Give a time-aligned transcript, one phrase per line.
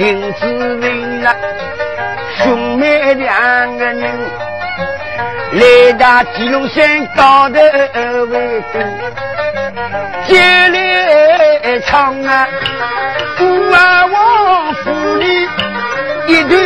[0.00, 1.36] 林志玲啊，
[2.38, 4.02] 兄妹两个人
[5.52, 7.60] 来到吉隆山高头
[8.30, 8.98] 为根，
[10.26, 12.48] 接来唱啊，
[13.36, 15.46] 不啊王府里
[16.28, 16.58] 一段。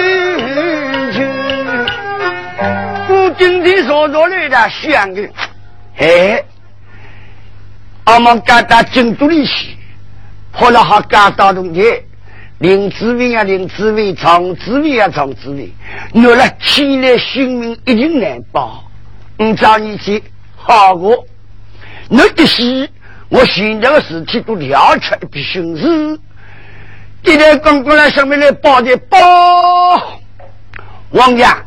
[3.36, 5.28] 今天说着来的香的，
[5.98, 6.40] 哎，
[8.04, 9.76] 俺们干到京都里去，
[10.52, 12.03] 跑了好干到东去，
[12.64, 15.70] 林志伟啊，林志伟，常志伟啊，常志伟，
[16.14, 18.82] 我了起来性命一定难保。
[19.36, 20.24] 你找你去
[20.56, 21.26] 好过，
[22.08, 22.88] 那一些
[23.28, 26.18] 我现在的事情都了出一笔心事，
[27.22, 29.18] 今天刚刚来上面来报的报，
[31.10, 31.62] 王家。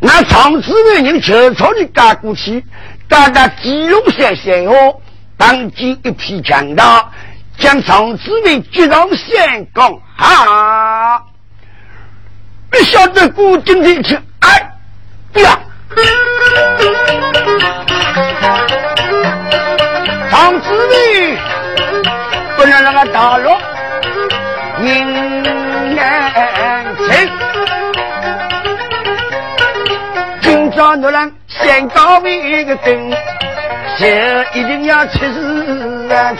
[0.00, 2.64] 那长子伟人悄悄的赶过去，
[3.06, 5.02] 赶到基隆山山后，
[5.36, 7.12] 当即一批强盗
[7.60, 11.20] 将长子为举上山岗啊！
[12.70, 14.72] 不晓得古今的去，哎
[15.42, 15.58] 呀！
[20.30, 21.36] 长子为
[22.56, 23.60] 不能让他打落，
[24.80, 25.42] 宁
[25.94, 27.30] 难情。
[30.72, 33.12] 叫奴人先搞一个灯，
[33.98, 36.32] 先一定要出事啊！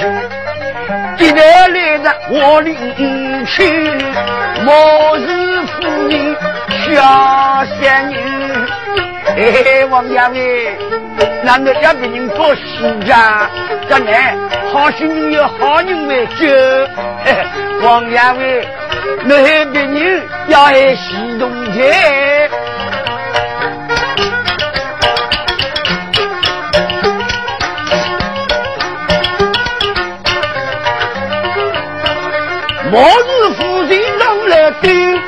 [1.21, 2.75] 去，一来的我领
[3.45, 3.93] 去，
[4.67, 5.27] 我是
[5.67, 6.37] 夫人
[6.87, 8.17] 小仙女。
[9.37, 10.77] 哎，王家卫，
[11.43, 12.61] 难道要别人做戏
[13.07, 13.51] 呀？
[13.89, 14.35] 这来，
[14.73, 16.47] 好心人有好人为救。
[17.83, 18.67] 王家卫，
[19.25, 22.51] 那些别人要爱戏动钱。
[32.93, 35.21] 我是夫人上来顶，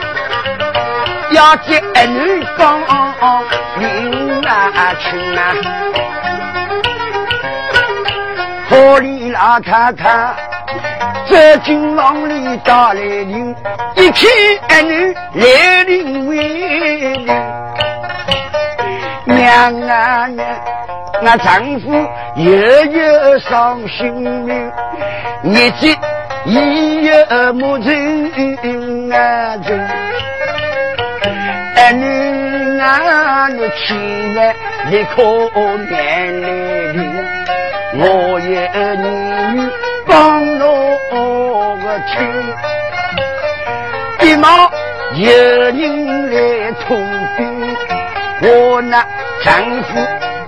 [1.30, 2.80] 要接儿女讲
[3.78, 5.04] 领啊亲
[5.38, 5.40] 啊，
[8.68, 10.34] 河里老太太
[11.30, 13.54] 在金房里打来铃，
[13.94, 14.28] 一看
[14.68, 16.36] 儿女来临为
[17.14, 17.26] 临，
[19.24, 20.44] 娘啊娘，
[21.22, 21.92] 我丈夫
[22.34, 24.72] 夜夜伤心命，
[25.44, 25.96] 日记。
[26.44, 29.78] 一夜母亲啊亲，
[31.76, 33.94] 儿女啊你起
[34.34, 34.56] 来
[34.90, 35.90] 你可怜
[36.40, 36.44] 怜
[37.94, 39.04] 我也女
[40.04, 42.12] 帮我个亲，
[44.28, 44.68] 一毛
[45.14, 45.24] 有
[45.60, 45.72] 人
[46.28, 46.88] 来通
[47.36, 47.40] 禀，
[48.42, 49.06] 我那
[49.44, 49.54] 丈
[49.84, 49.90] 夫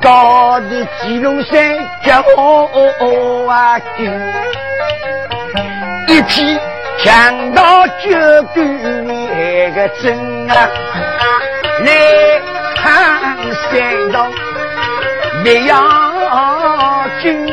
[0.03, 4.11] 高的吉隆山叫我啊亲。
[6.09, 6.59] 一批
[6.99, 8.11] 强盗就
[8.55, 10.55] 跟那个真啊，
[11.81, 11.91] 来
[12.77, 13.37] 看
[13.71, 14.33] 山东
[15.43, 15.75] 别要
[17.23, 17.47] 紧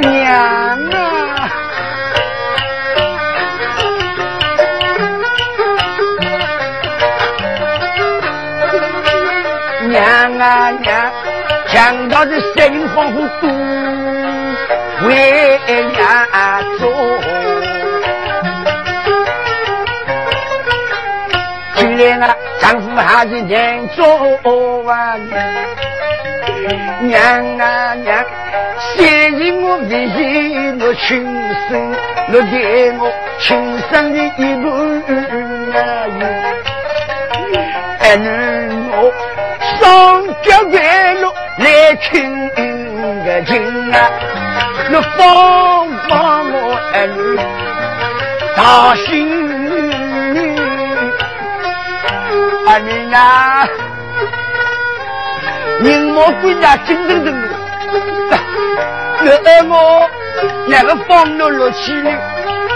[0.00, 0.08] 娘
[0.90, 1.50] 啊，
[9.88, 11.12] 娘啊娘，
[11.66, 13.12] 强盗的声音仿
[15.00, 15.10] 佛都为
[15.92, 15.98] 娘
[16.78, 16.82] 做。
[22.22, 24.04] 啊，丈夫还是难做
[24.90, 25.16] 啊！
[27.00, 28.24] 娘啊娘，
[28.96, 31.08] 现在我为人我亲
[31.68, 31.70] 生，
[32.32, 33.02] 我给我
[33.38, 33.48] 亲
[33.90, 34.66] 生的一半
[35.74, 35.78] 啊！
[38.00, 38.26] 儿女
[38.92, 38.94] 我
[39.78, 39.78] 双
[40.42, 40.74] 脚弯
[41.20, 41.22] 路
[41.58, 41.64] 来
[41.96, 42.08] 亲
[43.24, 43.50] 个亲
[43.92, 43.96] 啊！
[44.92, 46.54] 我放放我
[46.92, 47.18] 儿女
[48.56, 49.08] 大心。
[52.66, 53.68] 阿明啊，
[55.80, 57.48] 人莫归那金正正的，
[59.24, 60.08] 那二我
[60.66, 62.10] 两个放落落去呢？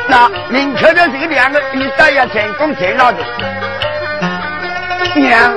[0.08, 3.18] 那明确的这个两个一打也成功成了的。
[5.16, 5.52] 娘，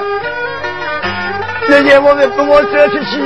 [1.67, 3.21] 那天我们跟我走出去，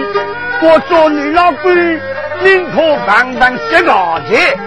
[0.62, 2.00] 我做女老倌，
[2.44, 3.92] 宁可帮帮些个
[4.30, 4.58] 钱。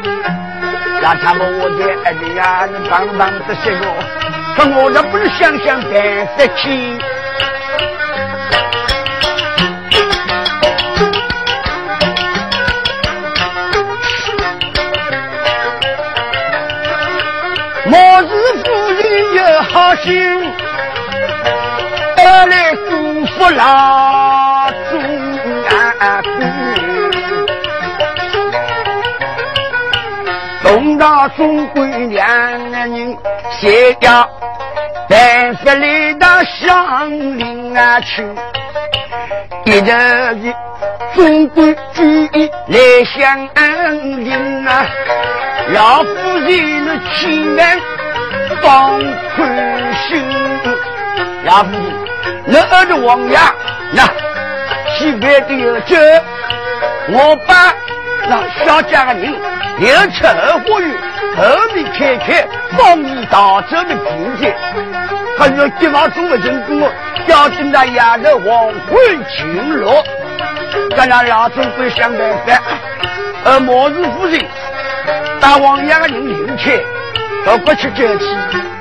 [1.03, 3.85] 那他们我的儿子呀，你帮帮这些个。
[4.57, 5.93] 可我也不是想想办
[6.37, 6.99] 法去。
[17.87, 18.29] 莫是
[18.65, 19.01] 夫人
[19.35, 20.11] 有好心，
[22.17, 22.57] 儿老
[22.89, 23.27] 中
[31.05, 33.15] 到中国两个人
[33.61, 34.27] 写要
[35.07, 38.27] 办法来到乡邻啊去，
[39.67, 39.87] 一头
[40.41, 40.55] 是
[41.15, 41.63] 中国
[41.93, 42.03] 主
[42.33, 43.51] 义来乡
[44.25, 44.87] 邻啊，
[45.75, 47.79] 老夫人的亲人
[48.63, 48.99] 放
[49.37, 50.25] 宽心，
[51.45, 51.93] 老夫人。
[52.47, 53.39] 那儿子王爷，
[53.93, 54.05] 那
[54.97, 55.97] 西边的有酒，
[57.11, 57.75] 我把
[58.27, 59.35] 那小家的人
[59.79, 60.97] 留吃二花园，
[61.37, 64.55] 后面开开放你大走的平间，
[65.39, 66.89] 还有急忙中的成功，
[67.27, 70.03] 要等到丫头黄昏进落，
[70.97, 72.63] 咱那老总会想办法。
[73.47, 74.41] 而末日夫人
[75.41, 76.83] 大王爷的人留吃，
[77.45, 78.25] 都不吃酒气，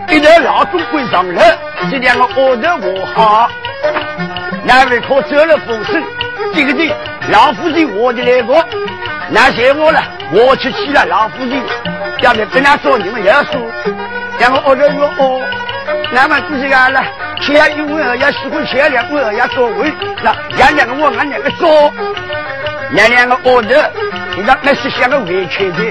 [0.10, 1.42] 一头老总会上楼。
[1.92, 3.50] 这两个恶头我好，
[4.64, 6.02] 那位可走了风声，
[6.54, 6.96] 这个的
[7.30, 8.64] 老夫人我的来过，
[9.30, 10.02] 那谢我了，
[10.34, 11.64] 我去娶了老夫人，
[12.22, 13.62] 要不跟他说你们也要说，
[14.40, 15.42] 两个恶头说哦，
[16.12, 17.04] 那么就是个了，
[17.40, 19.94] 钱一万要喜欢钱两万要多位，
[20.24, 21.94] 那两两个我俺两个说，
[22.92, 23.70] 那两个恶头，
[24.36, 25.84] 你看那是像个委屈的，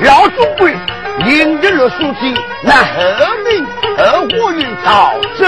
[0.00, 0.76] 老总归。
[1.24, 2.84] 领着罗书记，那后
[3.42, 3.66] 面
[3.96, 5.46] 二货运到这。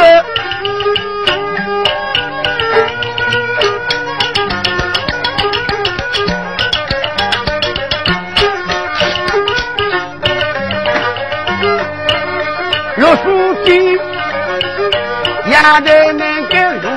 [15.58, 16.88] 压在那个路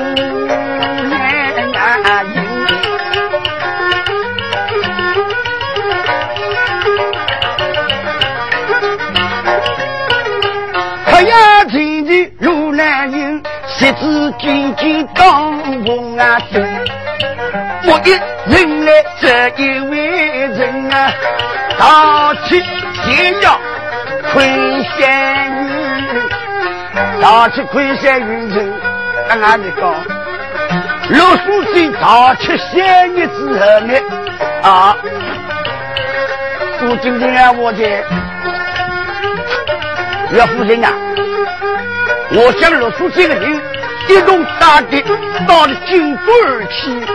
[1.09, 1.15] 面
[1.75, 2.23] 啊。
[13.65, 16.63] 十指紧紧当红啊灯，
[17.87, 18.11] 我一
[18.51, 19.91] 人来这一位
[20.47, 21.11] 人啊，
[21.79, 22.61] 大起
[22.93, 23.59] 天要
[24.31, 24.99] 昆山
[25.67, 26.20] 云，
[27.21, 28.73] 大起昆山云人，
[29.29, 29.93] 俺俺的讲，
[31.09, 33.93] 六书记大起三日之后呢，
[34.63, 34.97] 啊，
[36.81, 37.79] 我今天啊，我的
[40.31, 40.91] 岳父人啊，
[42.31, 43.61] 我讲六书记的人。
[44.07, 44.99] 一动大的
[45.47, 47.05] 到了京都而去，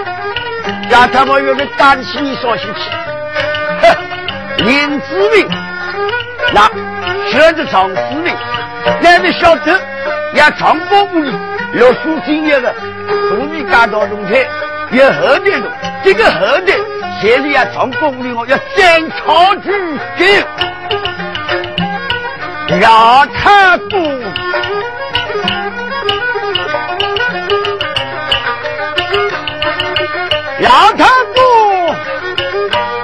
[0.89, 2.81] 让他们有个担心你说心去。
[3.83, 5.49] 哼，林志明，
[6.55, 6.71] 那
[7.29, 8.35] 选择长志明，
[9.03, 9.79] 哪里晓得
[10.37, 11.33] 要长风屋里
[11.75, 12.75] 有书经验的，
[13.29, 14.47] 从你赶到中台，
[14.91, 15.73] 有后台的，
[16.05, 16.75] 这个后台
[17.23, 19.71] 现在要长风屋里我要三朝举
[20.19, 20.45] 行，
[22.81, 23.97] 让他不。
[30.59, 31.95] 老太公，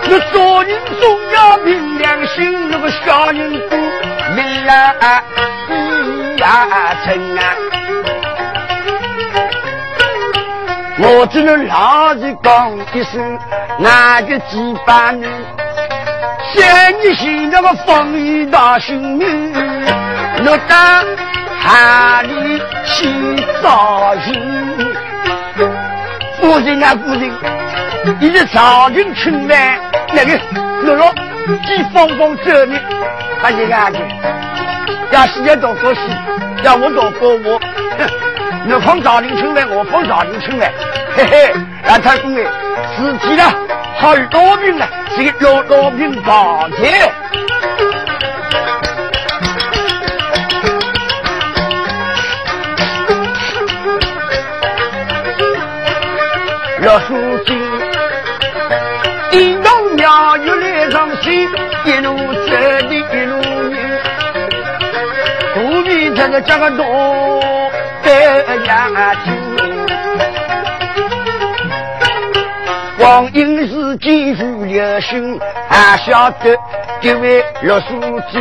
[0.04, 3.76] 你做人总要凭良心，那个小人不
[4.34, 5.22] 明啊，
[6.42, 7.54] 一呀成啊！
[10.98, 13.38] 我只能老实讲一声，
[13.78, 15.30] 那个几百年，
[16.52, 19.24] 三年前那个风雨大行女，
[20.44, 20.76] 我到
[21.60, 23.08] 海里去
[23.62, 24.26] 找人。
[26.40, 27.30] 夫人啊，夫人，
[28.18, 29.80] 你的朝廷春晚
[30.12, 30.40] 那个
[30.82, 31.14] 那个
[31.64, 32.76] 几方方走呢？
[33.40, 34.02] 把你看看，
[35.12, 36.00] 要时间多可惜，
[36.62, 37.60] 要我多过我。
[38.64, 40.72] 你放朝廷春来，我放朝廷春来，
[41.14, 41.54] 嘿嘿，
[41.84, 42.46] 让他因为
[42.96, 43.42] 自己呢
[43.98, 47.12] 好老命呢，是个老老命大钱。
[56.80, 57.31] 老书
[66.22, 66.84] 这个这个多
[68.04, 69.32] 得呀紧。
[72.96, 76.56] 光阴是几如流星，还晓得
[77.00, 78.38] 这位老书记，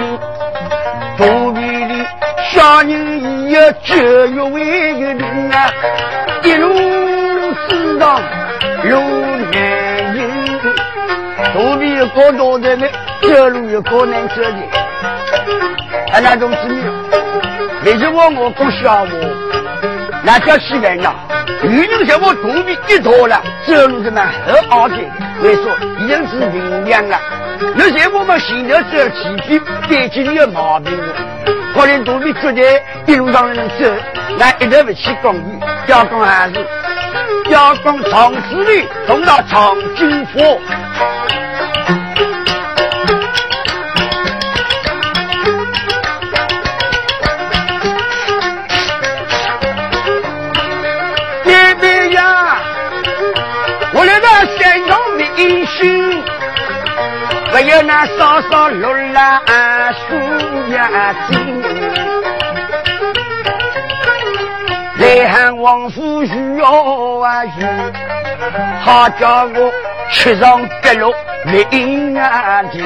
[1.17, 2.05] 肚皮里
[2.51, 3.95] 小人也有九
[4.27, 5.73] 月为个人啊，
[6.43, 6.71] 一路。
[7.67, 8.19] 知道
[8.83, 8.99] 路
[9.51, 10.19] 难行，
[11.51, 12.87] 肚皮有高多的呢，
[13.23, 14.49] 走路有高难走的。
[16.13, 16.83] 啊，那种子女，
[17.85, 20.21] 为什么我不笑我？
[20.23, 21.15] 那叫西人呐，
[21.63, 24.95] 女人像我肚皮一坨了，走路怎么很傲的？
[25.41, 27.19] 为说已经是明亮了。
[27.75, 29.59] 那些我们心头这起皮，
[29.89, 31.13] 毕竟有毛病了。
[31.73, 32.61] 可能肚皮觉得
[33.07, 33.91] 一路上能走，
[34.37, 36.65] 那一点不去讲你，要讲还是。
[37.49, 40.39] 要讲长子里送到长军府。
[57.71, 60.15] 有那嫂嫂罗兰苏
[60.73, 61.61] 呀金。
[64.97, 67.93] 来喊王夫婿哟啊婿，
[68.81, 69.71] 好叫我
[70.11, 71.13] 吃上白肉
[71.45, 71.63] 没
[72.19, 72.77] 啊的。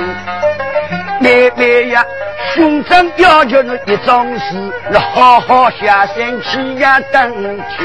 [1.20, 2.06] 妹妹呀，
[2.54, 7.34] 兄长要求你一桩事，你好好下山去呀等
[7.72, 7.84] 去。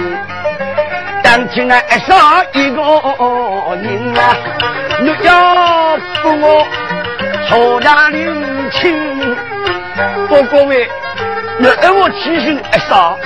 [1.30, 2.82] 等起来少一个
[3.76, 4.36] 人啊，
[5.00, 6.66] 你要不我
[7.48, 8.92] 坐大领情，
[10.26, 10.88] 不过喂，
[11.58, 13.16] 你让我提醒一声。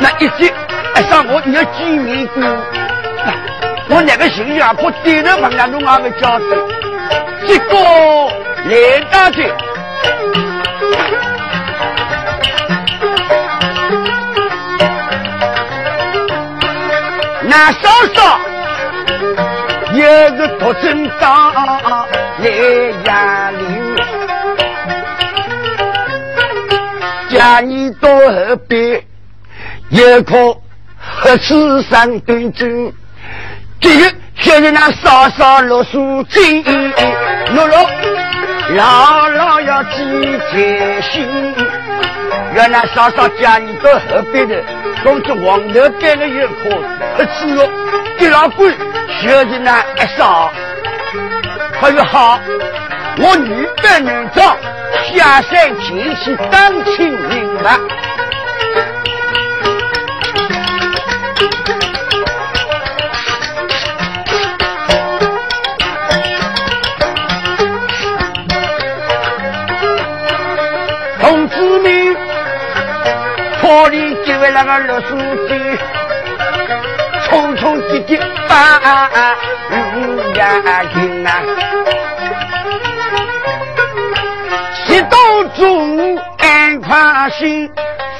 [0.00, 0.54] 那一节，
[0.94, 2.40] 哎，上我你要见面过，
[3.88, 6.44] 我那个心啊，不点了碰到侬那个家的，
[7.48, 7.74] 这个
[8.66, 9.52] 来大姐，
[17.50, 18.38] 那嫂嫂
[19.94, 21.50] 也是独针刀
[22.40, 22.50] 来
[23.06, 23.96] 压铃，
[27.30, 29.02] 家里到河边。
[29.88, 30.54] 有可
[30.98, 32.92] 何此三对针？
[33.80, 36.62] 这个现在那嫂嫂落书金，
[37.54, 37.90] 落落
[38.74, 41.26] 牢牢要记在心。
[42.54, 44.62] 原来嫂嫂家里到河边的，
[45.04, 46.70] 公子王头盖了一颗
[47.16, 47.70] 何此哟，
[48.18, 48.74] 一老鬼
[49.20, 50.52] 现在那一少，
[51.80, 52.38] 可是好，
[53.18, 54.56] 我女扮男装
[55.12, 57.78] 下山前去当亲明白。
[73.70, 74.07] 我里几
[74.50, 75.54] 那个老书记，
[77.28, 78.80] 匆匆急急把
[79.70, 79.74] 五
[80.34, 80.42] 眼
[80.94, 81.28] 睛啊，
[84.88, 87.70] 一到中午安宽心，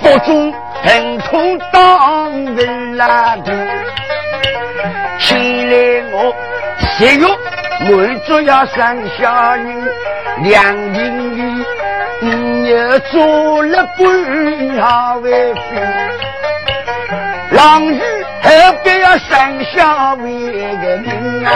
[0.02, 0.52] 腹中
[0.84, 3.52] 疼痛当人拉的，
[5.18, 6.34] 起来我
[6.98, 7.26] 节约
[7.90, 9.88] 满足要生下人，
[10.42, 11.64] 两人里。
[12.68, 15.60] 又做了官下为夫，
[17.52, 17.98] 郎日
[18.42, 20.30] 何必要生下为
[20.76, 21.48] 个人啊？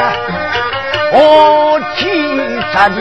[1.13, 2.03] 我天
[2.73, 2.97] 差的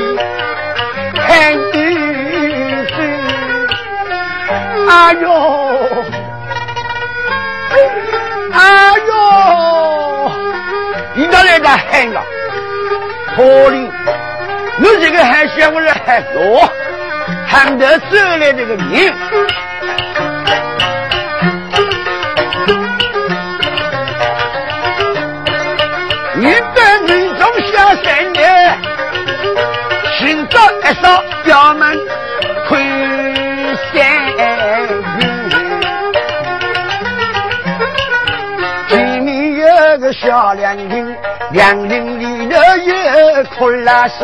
[1.16, 2.94] 看女子，
[4.90, 5.26] 哎呦，
[8.52, 8.60] 哎
[9.08, 10.32] 呦，
[11.14, 12.22] 你哪来的喊了？
[13.38, 13.42] 可
[13.72, 13.90] 怜，
[14.80, 16.70] 你这个还嫌我来喊多？
[17.52, 18.88] 看得出来这个人，
[26.38, 28.80] 你在人中下三年，
[30.18, 32.00] 寻找一扫衙门
[32.70, 32.82] 困
[33.92, 34.00] 三
[34.38, 34.40] 月。
[38.88, 41.18] 前面有个小凉亭，
[41.52, 42.56] 凉亭里头
[42.88, 44.24] 有棵拉树。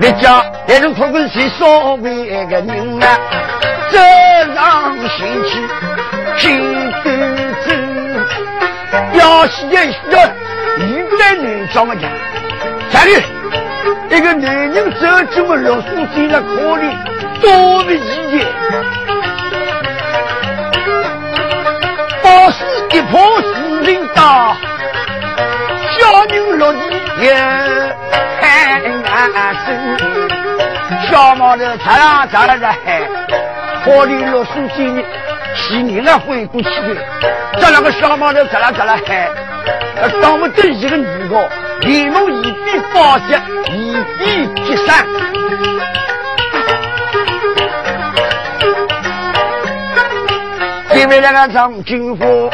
[0.00, 3.18] 别叫那种土根谁所谓个人啊？
[3.92, 3.98] 这
[4.54, 5.50] 样心气
[6.38, 7.06] 心端
[7.66, 7.68] 正，
[9.12, 10.24] 要是要要
[10.78, 12.10] 一个女装的讲，
[12.90, 13.22] 家里
[14.08, 16.82] 一个男人走这么老书记了可怜，
[17.42, 17.98] 多的意
[18.30, 18.46] 见，
[22.22, 22.64] 报是
[22.96, 24.56] 一破四人大，
[25.98, 26.78] 小人落地
[27.20, 27.36] 也。
[29.12, 29.98] 安生，
[31.10, 33.02] 小毛头咋啦咋啦在喊，
[33.84, 35.02] 火里落书记呢，
[35.68, 37.00] 几年了回过去的，
[37.58, 39.28] 这两个小毛头咋啦咋啦喊，
[40.22, 41.50] 当不得一个女的，
[41.80, 43.40] 连忙一笔报捷，
[43.72, 45.04] 一笔结善。
[50.94, 52.50] 因为那个张金虎，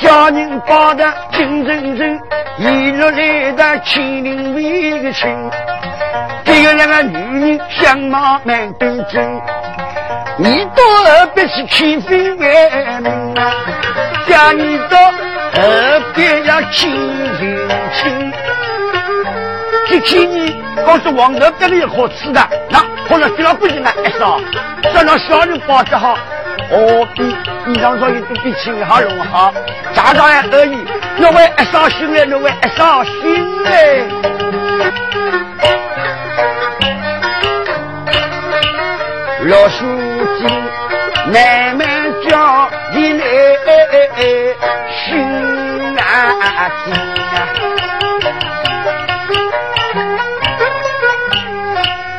[0.00, 2.20] 小人抱得金铮铮。
[2.58, 5.50] 一路来的千灵为个亲，
[6.42, 9.42] 这个两个女人相貌蛮端正，
[10.38, 12.08] 你到何必去欺负
[12.38, 13.52] 外门啊？
[14.26, 14.98] 家里到
[15.52, 16.90] 何必要亲
[17.38, 18.32] 亲亲？
[19.86, 24.40] 去亲你，告诉王德这里好吃的，那或者给了不行了，哎嫂，
[24.94, 26.16] 叫那小人包的好，
[26.68, 27.22] 何必
[27.70, 29.52] 衣裳上一都比青好龙好，
[29.94, 30.84] 家长也而已。
[31.18, 34.04] 若为一伤心嘞，若为一伤心嘞。
[39.48, 39.84] 老书
[40.38, 40.44] 记
[41.32, 41.86] 慢慢
[42.28, 43.24] 教你来
[45.04, 45.04] 心
[45.98, 46.02] 啊
[46.84, 46.86] 静。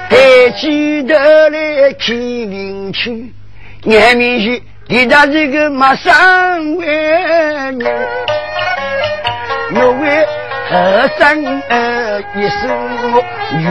[0.09, 3.33] 抬起头来看林去，
[3.87, 7.79] 眼面前你他这个马上为人，
[9.75, 10.27] 又为
[10.69, 12.69] 和尚呃一生
[13.59, 13.63] 女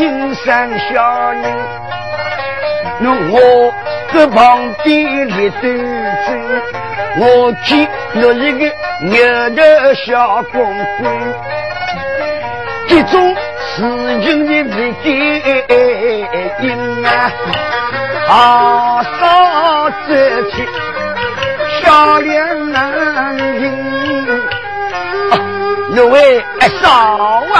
[0.00, 1.42] 人生小人，
[3.00, 3.74] 那我
[4.12, 5.62] 这旁边立端
[6.24, 6.28] 正，
[7.18, 8.60] 我见了一个
[9.02, 9.12] 牛
[9.56, 9.60] 头
[10.06, 10.62] 小公
[11.00, 11.04] 公，
[12.88, 13.34] 这种。
[13.76, 13.82] 事
[14.22, 15.10] 情的不定
[17.02, 17.08] 啊，
[18.26, 20.14] 好少走
[20.50, 20.56] 去
[21.82, 22.32] 小两
[22.72, 22.72] 人，
[25.90, 26.44] 那位
[26.82, 26.88] 嫂
[27.52, 27.54] 啊，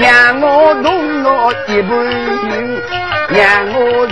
[0.00, 1.90] 让我弄了一半
[2.50, 2.82] 银，
[3.30, 3.40] 让
[3.72, 4.06] 我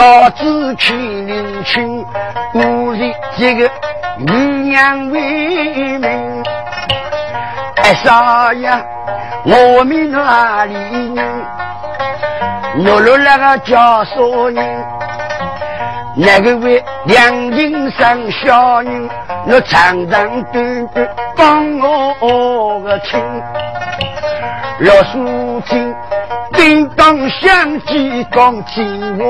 [0.00, 2.02] 帽子去领亲，
[2.54, 3.70] 屋里这个
[4.16, 4.32] 女
[4.70, 6.42] 娘为民。
[7.76, 8.70] 哎，少爷，
[9.44, 10.72] 我们哪里
[11.14, 11.44] 人？
[12.86, 14.14] 我罗那个叫啥
[14.54, 14.84] 人？
[16.16, 19.06] 那个为两人生小人，
[19.48, 23.20] 我长长短短帮我个亲。
[24.78, 25.94] 老书记，
[26.54, 29.24] 叮当响起讲情话。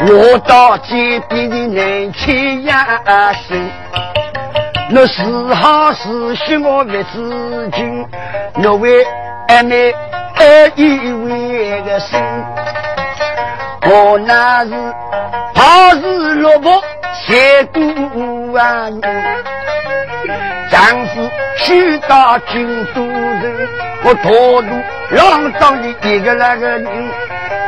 [0.00, 3.70] 我到街边的南千呀声，
[4.90, 8.06] 那是好是虚我不知情，
[8.54, 9.04] 那为
[9.48, 9.92] 爱妹
[10.36, 12.20] 爱以为个心，
[13.90, 14.70] 我那是
[15.52, 16.80] 怕是落魄
[17.26, 18.88] 写孤啊
[20.70, 23.68] 丈夫去到京都人，
[24.04, 24.68] 我拖路
[25.10, 26.86] 浪荡的一个那个人。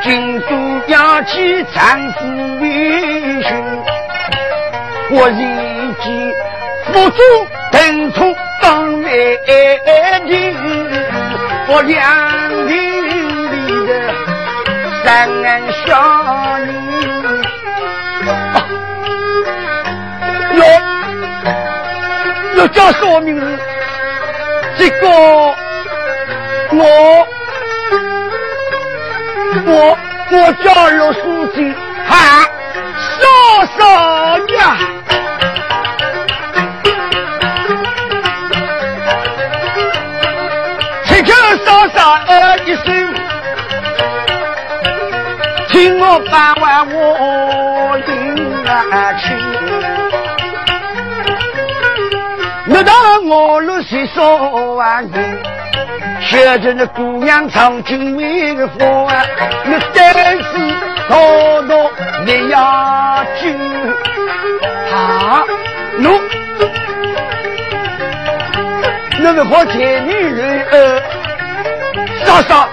[0.02, 2.24] 京都要去丈夫
[2.60, 3.50] 为寻，
[5.10, 6.32] 我已经
[6.86, 7.16] 付出
[7.70, 9.08] 等从当来
[9.46, 9.50] 的，
[11.68, 11.98] 我两
[12.66, 12.70] 庭
[13.50, 13.54] 里
[13.86, 13.88] 的
[15.04, 15.08] 三
[15.44, 15.48] 安
[15.86, 15.88] 小
[16.60, 16.68] 女，
[20.56, 20.60] 要
[22.56, 23.42] 要叫什么名字？
[24.78, 25.08] 这个
[26.72, 26.82] 我。
[29.72, 29.96] 我
[30.33, 31.72] 我叫陆书记，
[32.09, 32.44] 哈，
[33.20, 33.24] 嫂
[33.78, 33.80] 嫂
[34.56, 34.76] 呀，
[41.04, 41.33] 请求
[41.64, 43.14] 嫂嫂呃一声，
[45.68, 49.38] 请我办完我领啊亲，
[52.66, 52.92] 那到
[53.24, 55.60] 我陆续说完人。
[56.31, 59.21] 学着那姑娘唱京味的风啊，
[59.64, 60.45] 那单是
[61.09, 61.90] 滔滔
[62.25, 63.49] 烈呀酒
[64.95, 65.43] 啊，
[65.99, 66.21] 侬
[69.19, 71.03] 那个好见女人呃，
[72.25, 72.69] 嫂嫂，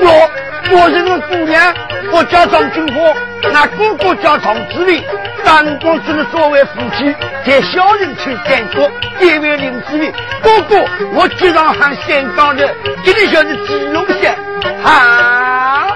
[0.00, 0.30] 我
[0.70, 1.74] 我是个姑娘，
[2.10, 3.14] 我叫张金花，
[3.52, 5.04] 那哥哥叫张志伟。
[5.44, 14.36] 当公子的作为夫妻，在小人去干过，因为林志伟哥哥，我经常喊县高的，这里就是吉龙县
[14.82, 15.88] 啊，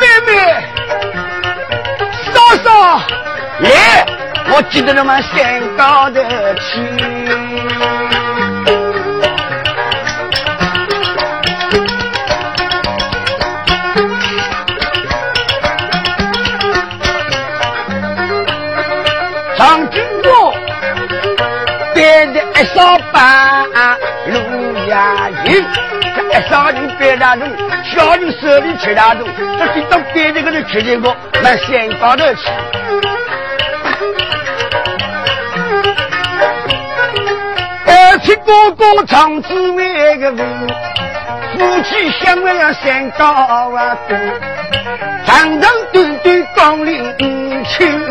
[0.00, 0.32] 妹妹，
[2.32, 3.02] 嫂嫂，
[3.60, 4.06] 来，
[4.54, 7.95] 我记得那么县高的去。
[27.26, 27.44] 大东，
[27.82, 29.26] 小人手里吃大东，
[29.58, 31.12] 这是到别这个人吃这个，
[31.42, 32.48] 那先高头去。
[37.84, 40.68] 而且哥哥长子为个人，
[41.58, 44.16] 夫妻相爱要先高啊多，
[45.26, 47.12] 长长短短刚领
[47.64, 48.08] 情，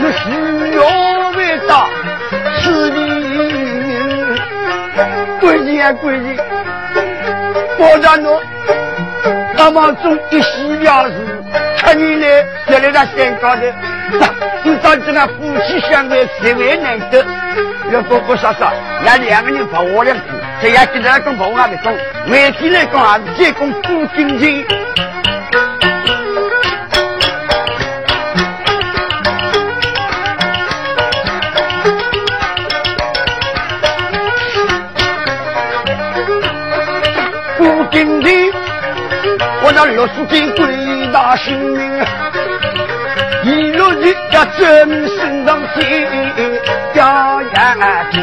[0.00, 1.88] 那需要味道，
[2.60, 3.38] 是你。
[5.40, 6.36] 贵人贵人，
[7.78, 8.40] 我让侬
[9.56, 11.14] 阿妈做一喜了事，
[11.78, 12.26] 看你呢，
[12.68, 13.62] 要来那山高头，
[14.64, 17.24] 你找这个夫妻相爱十万难得，
[17.92, 18.72] 要哥哥嫂嫂，
[19.04, 20.22] 那两个人跑我两句，
[20.60, 21.90] 这样记得跟跑那边走，
[22.26, 24.66] 每天来讲啊，这讲不经济。
[39.98, 42.06] 六十金贵大性命，
[43.42, 45.82] 一路你要证明身上心
[46.94, 48.22] 家眼睛。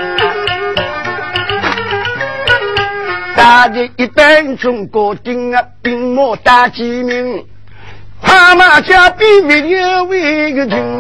[3.36, 7.46] 大的一般中国定啊，兵马大几名，
[8.22, 11.00] 他马家比没有为个军，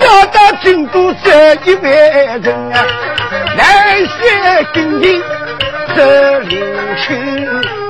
[0.00, 2.84] 要打京都这一万人啊，
[3.56, 5.22] 来些兵丁
[5.94, 6.58] 这领
[6.96, 7.85] 去。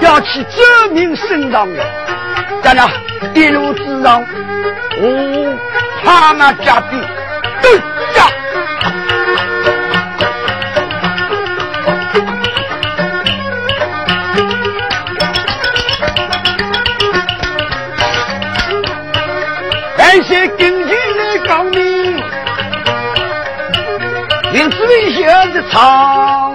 [0.00, 1.82] 要去证明身上的，
[2.62, 2.88] 在那
[3.34, 4.24] 一路之上，
[4.98, 5.58] 我
[6.04, 7.00] 他那家兵
[7.62, 7.68] 都
[8.12, 8.28] 下，
[19.96, 22.16] 感谢根据来讲明，
[24.52, 26.54] 林子里写的唱。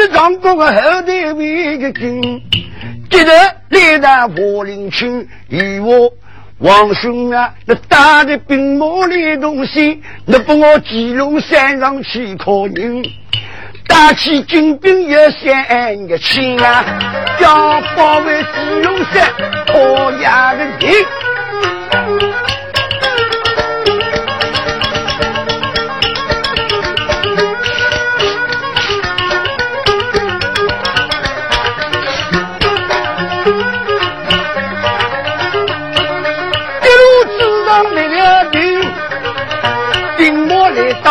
[0.00, 2.22] 一直张过个后台为个根，
[3.10, 3.30] 接着
[3.68, 6.10] 来到华林区，与我
[6.56, 13.04] 王兄啊，那打的兵马的东西，那不我基隆山上去考人，
[13.86, 16.82] 打起军兵也三个千啊，
[17.38, 19.30] 要保卫基隆山
[19.66, 20.80] 考压的人。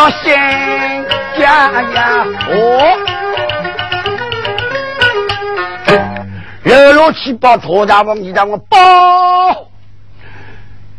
[0.00, 1.04] 到县
[1.38, 2.54] 家呀，哦，
[6.62, 8.78] 六六七八，托大王，你让我包，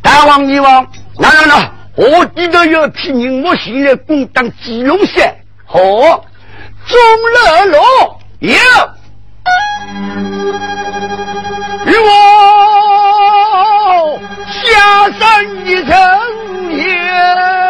[0.04, 0.86] 大王你王，
[1.18, 5.36] 那那那，我记得有批人，我现在攻打基隆县，
[5.66, 7.00] 好，中
[7.34, 7.80] 乐路
[8.38, 8.54] 有，
[11.88, 12.10] 与我
[14.46, 15.92] 下山一程
[16.78, 17.61] 也。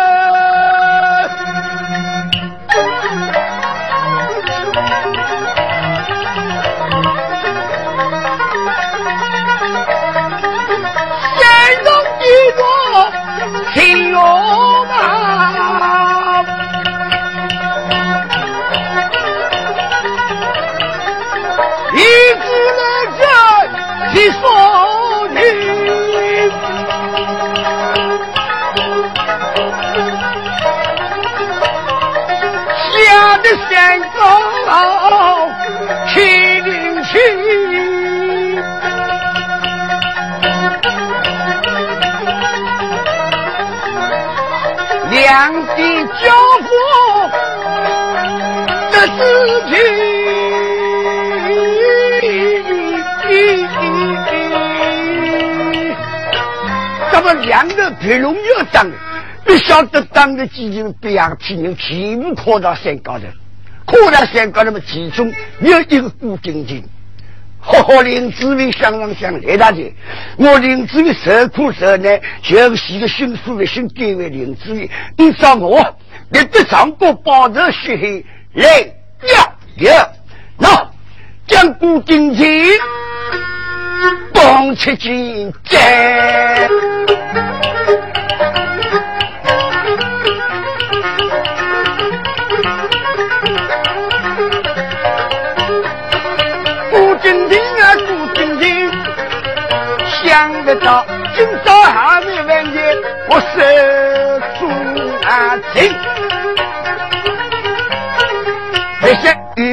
[57.34, 58.40] 们两个不容易
[58.72, 58.90] 当，
[59.46, 63.26] 不晓得当的几人，别样批人全部靠到山高头，
[63.86, 64.80] 靠到山高头么？
[64.82, 66.84] 其中有一个古晶晶。
[67.64, 69.94] 好好林志伟想想想来大姐，
[70.38, 74.90] 我林志伟受苦受难，就是个心腹的心改为林志伟。
[75.16, 75.80] 你找我，
[76.30, 78.68] 你得上过报仇血海来
[79.32, 80.10] 呀呀！
[80.58, 80.92] 那
[81.46, 82.46] 将古今情，
[84.34, 86.68] 东七金寨。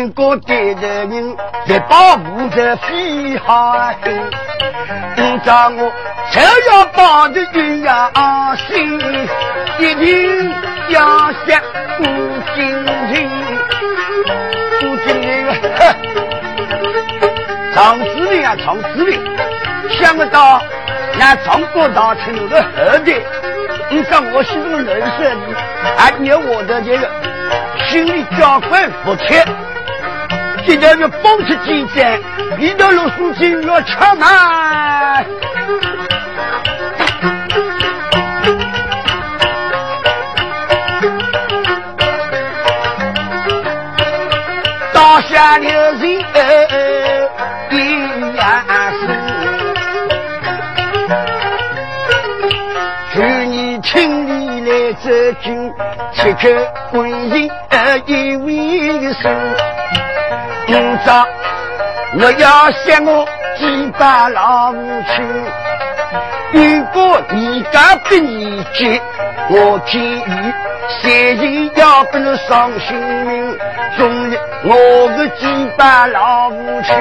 [0.09, 3.97] 些云过对的人，在保护着飞海。
[5.16, 5.92] 你叫我
[6.31, 6.40] 就
[6.71, 9.01] 要保着云阳心，
[9.79, 10.55] 一定
[10.88, 11.61] 要向
[11.99, 12.05] 顾
[12.55, 13.31] 金陵。
[14.81, 15.51] 顾金陵啊，
[17.75, 19.21] 长子令啊，长子令。
[19.90, 20.61] 想不到，
[21.18, 23.21] 那中国大清的后代，
[23.90, 25.25] 你讲我心中难受，
[25.97, 27.11] 还有我的这个
[27.88, 29.44] 心里交关不切，
[30.68, 32.20] 今朝要风出几载，
[32.59, 35.22] 你到老书记要吃嘛？
[44.92, 46.02] 大下留人
[47.70, 48.44] 一样
[49.00, 49.09] 是，
[53.14, 55.09] 去年请你来走
[55.42, 55.72] 进，
[56.12, 56.46] 吃口
[56.92, 57.50] 温人
[58.04, 59.33] 一位生。
[60.68, 61.26] 今朝
[62.20, 63.26] 我要向我
[63.57, 65.24] 几把老母亲，
[66.52, 69.00] 如果你敢不义节，
[69.48, 70.52] 我建议
[71.00, 73.59] 三人要不能伤性命。
[73.96, 75.46] 终日我的几
[75.78, 76.94] 把老母亲，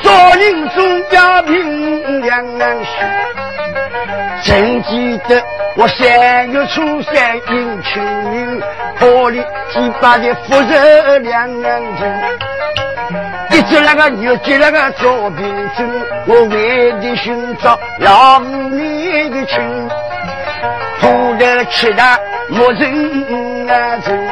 [0.00, 2.90] 做人总要凭良心。
[4.44, 5.42] 曾记得
[5.80, 8.60] 我三月初三迎亲人，
[8.98, 12.20] 破里几把的富人两人。
[13.50, 15.90] 一接那个又接那个做病症，
[16.26, 19.88] 我为的寻找老母的亲，
[21.00, 22.18] 突然吃大
[22.50, 24.28] 莫人啊人，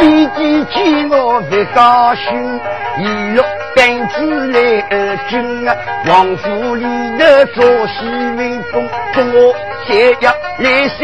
[0.00, 2.60] 弟弟见我不高兴，
[2.98, 3.44] 一路
[3.76, 5.76] 赶子来而进啊，
[6.08, 6.84] 王府里
[7.16, 8.04] 的做戏
[8.36, 9.54] 为风，跟我
[9.88, 10.98] 解要来三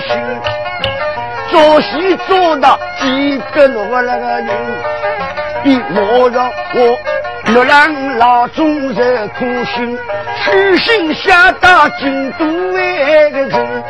[0.00, 0.16] 心，
[1.50, 4.48] 做戏做到几个落那个人。
[5.64, 6.80] 你莫让我
[7.52, 9.98] 月亮老众人苦心，
[10.42, 13.84] 痴心下到京都为个人，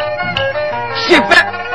[0.97, 1.23] 媳妇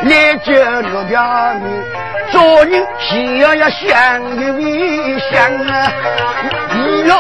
[0.04, 1.84] 来就六条命，
[2.32, 5.92] 做人先要要想一位想啊，
[6.74, 7.18] 你要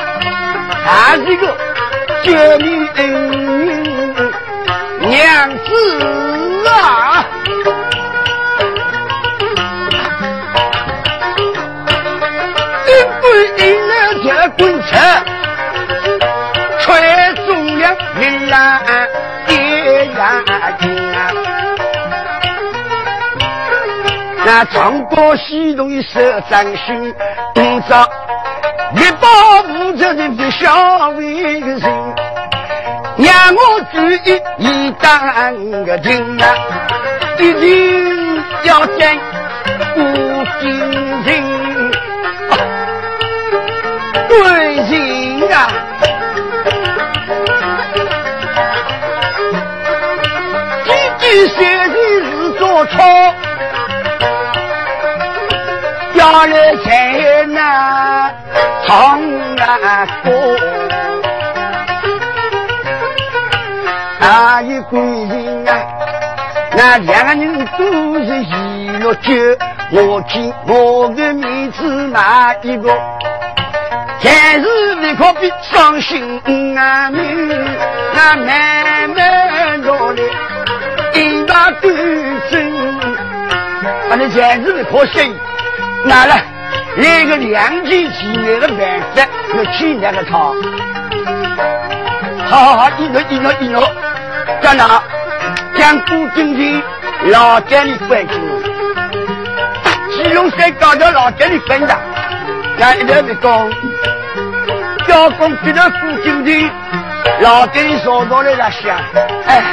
[0.86, 1.58] 还是个
[2.24, 3.12] 救命恩
[3.66, 3.88] 人
[5.10, 7.26] 娘子啊！
[14.58, 14.98] 滚车，
[16.80, 18.82] 穿中央云南
[19.48, 19.52] 一
[20.15, 20.43] 呀
[20.80, 21.32] 金啊！
[24.45, 26.19] 那长高西东一手
[26.50, 27.13] 掌心，
[27.54, 28.10] 今朝
[28.95, 31.80] 一把五折的不孝为人，
[33.21, 33.60] 让我
[33.91, 36.43] 注意一当个听啊！
[37.38, 39.19] 一定要见
[39.97, 39.99] 吴
[40.62, 40.79] 金
[41.25, 41.27] 人。
[44.29, 44.38] 贵
[44.88, 44.91] 人
[45.51, 45.67] 啊，
[50.86, 52.95] 几句闲言是做错，
[56.13, 58.32] 要来才那
[58.86, 59.19] 唱
[59.58, 60.29] 啊歌。
[66.82, 69.34] 那两个人都是一路酒，
[69.92, 72.89] 我见我的面子哪一个？
[74.22, 76.39] 还是不可比伤心
[76.80, 77.10] 啊！
[77.10, 77.20] 女
[78.13, 80.24] 那慢慢落来，
[81.20, 81.94] 一把断
[82.50, 82.72] 针，
[84.08, 85.36] 反正还是不可惜。
[86.06, 86.34] 拿了
[86.96, 88.78] 来个两全其美的办
[89.13, 90.38] 法，要去那个他。
[92.50, 93.84] 好好好，一诺一诺一诺，
[94.62, 95.04] 在哪？
[95.80, 96.84] 将古今的
[97.32, 98.38] 老家里关进
[100.26, 101.98] 来，龙山搞到老家里分的，
[102.78, 103.70] 那一条没讲。
[105.08, 106.70] 小公接到附近的
[107.39, 108.98] 老店说到来了想，
[109.48, 109.63] 哎，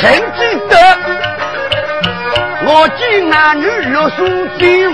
[0.00, 0.76] 曾记得
[2.66, 4.26] 我见男女六书
[4.58, 4.92] 经，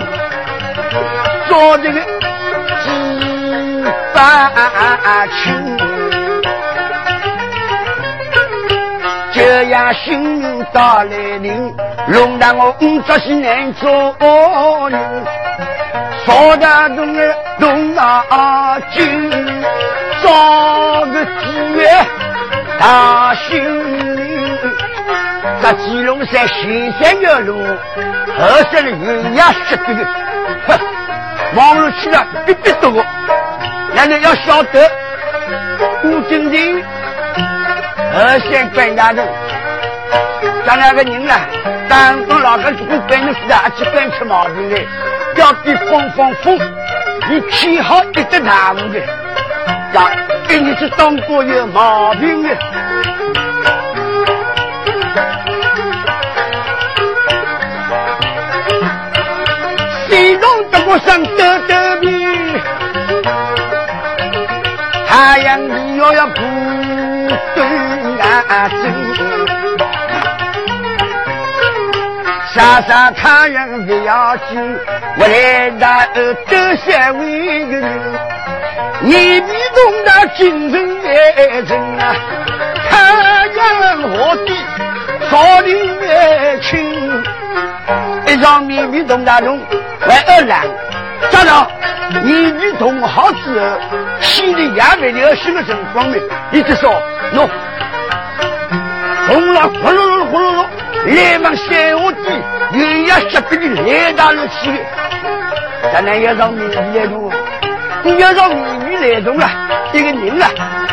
[1.49, 2.20] 做这个
[4.21, 5.79] 几番情。
[9.33, 11.75] 这样新年到来临，
[12.09, 14.15] 弄得我五十岁难做
[14.91, 15.01] 人。
[16.27, 19.31] 少大东儿东大军，
[20.23, 21.89] 造个几月
[22.79, 23.59] 大新
[24.17, 24.51] 年。
[25.63, 27.59] 这基隆山新山的路，
[28.39, 29.85] 二十的云呀湿的，
[30.67, 30.79] 哼，
[31.57, 33.03] 望路去了别别多。
[33.95, 34.91] 那你要晓得，
[36.03, 36.83] 古今人。
[38.13, 39.23] 二线关家头，
[40.67, 41.33] 咱两个人呢，
[41.89, 44.85] 当中老个如果关的是啊，去关出毛病来，
[45.37, 46.59] 要比风风风，
[47.29, 49.01] 你起好一直大雾的，
[49.93, 50.11] 让，
[50.49, 52.49] 给你去当官有毛病的。
[65.21, 66.41] 太阳你要要不
[67.55, 67.69] 断
[68.49, 68.89] 啊走，
[72.55, 74.79] 傻傻太阳不要紧，
[75.19, 77.77] 我来打呃都想为个
[79.03, 82.17] 你，你比动得精神也真啊，
[82.89, 82.97] 太
[83.59, 84.49] 阳我的
[85.31, 87.23] 少林也情，
[88.27, 89.61] 一张面皮动大龙，
[90.03, 90.65] 快二两，
[91.31, 91.71] 站长。
[92.23, 93.79] 你女同好之后，
[94.21, 96.21] 心里也没了什么什么方面，
[96.51, 96.91] 你就说
[97.35, 97.49] 喏，
[99.29, 100.67] 红了呼噜噜呼噜噜。
[101.07, 102.43] 连忙先下地，
[102.73, 104.71] 又要下边的来大了去。
[105.91, 107.33] 咱俩要让秘密来动，
[108.03, 109.49] 你要让秘密来动了！
[109.95, 110.51] 这个人啊，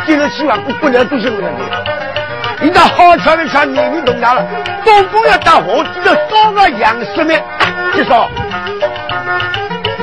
[0.07, 1.51] 这个希望不不能都是我的。
[2.61, 4.45] 你到好穿的穿秘密动大了，
[4.85, 7.43] 总共要到河底的烧个样式面，
[7.93, 8.31] 就说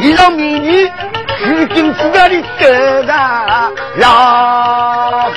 [0.04, 0.82] 一让秘密
[1.46, 5.32] 如今知道的得啊，让。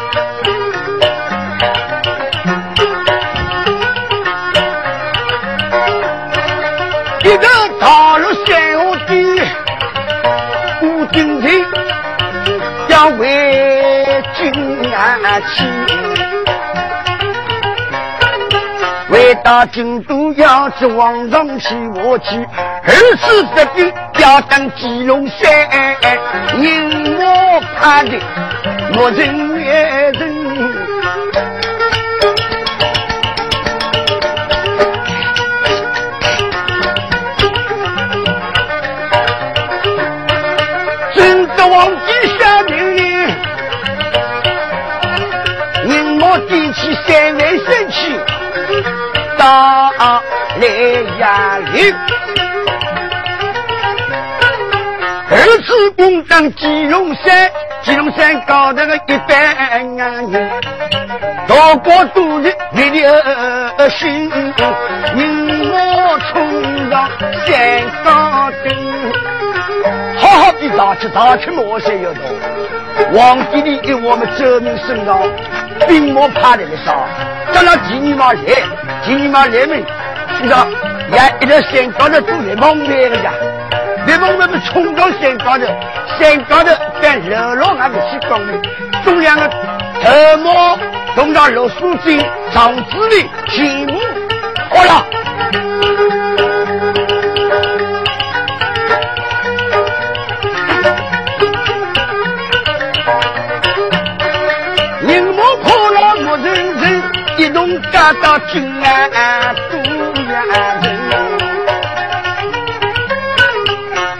[7.23, 7.47] 一个
[7.79, 8.77] 大陆山下
[9.07, 9.11] 的
[10.81, 11.49] 古京城，
[12.89, 14.51] 要为君
[14.93, 15.63] 而起，
[19.47, 22.35] 到京都要去皇上去我去，
[22.83, 25.49] 二次这边要登基隆山，
[26.59, 28.11] 因我怕的
[28.99, 30.36] 我人也人。
[55.29, 57.51] 二次攻打鸡龙山，
[57.83, 59.95] 鸡龙山高的个一般
[60.31, 60.49] 人，
[61.47, 64.31] 大国都是为了心，
[65.15, 67.07] 宁我冲上
[67.45, 67.55] 山
[68.03, 68.75] 高顶。
[70.19, 72.23] 好好的打吃打吃莫些要多，
[73.13, 75.19] 皇帝里给我们证明身上，
[75.87, 77.05] 并没怕的少。
[77.53, 78.39] 叫那妓女嘛来，
[79.05, 79.83] 妓女嘛来没？
[80.43, 80.67] 是吧？
[81.11, 83.31] 也一条山高头都来蒙面的呀，
[84.07, 85.65] 来蒙面冲到山高头，
[86.19, 86.69] 山高头
[87.01, 88.53] 在热闹那个去光的，
[89.03, 90.77] 中两个头毛
[91.15, 92.23] 弄到罗素金
[92.53, 93.99] 长子里起舞，
[94.75, 95.05] 好了。
[107.39, 109.77] 一同赶到京安都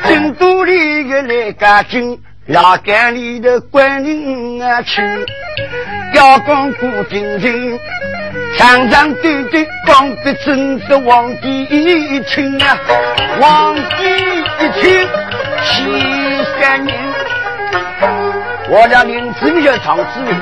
[0.07, 5.01] 京都里个来赶京，拉杆里的官人啊去，
[6.13, 7.79] 要讲古今人，
[8.57, 12.77] 长长短短光的真是皇帝一听啊，
[13.41, 13.81] 皇帝
[14.59, 15.07] 一听
[15.61, 15.67] 气
[16.57, 16.97] 三年，
[18.69, 20.39] 我的名字叫常志明。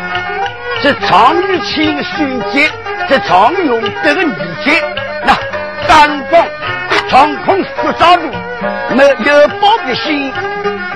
[0.84, 2.70] 这常玉清的孙杰，
[3.10, 4.30] 这常用这个理
[4.64, 4.84] 解，
[5.88, 6.46] 那三光
[7.08, 8.30] 长空不照路，
[8.96, 10.32] 没有报的心，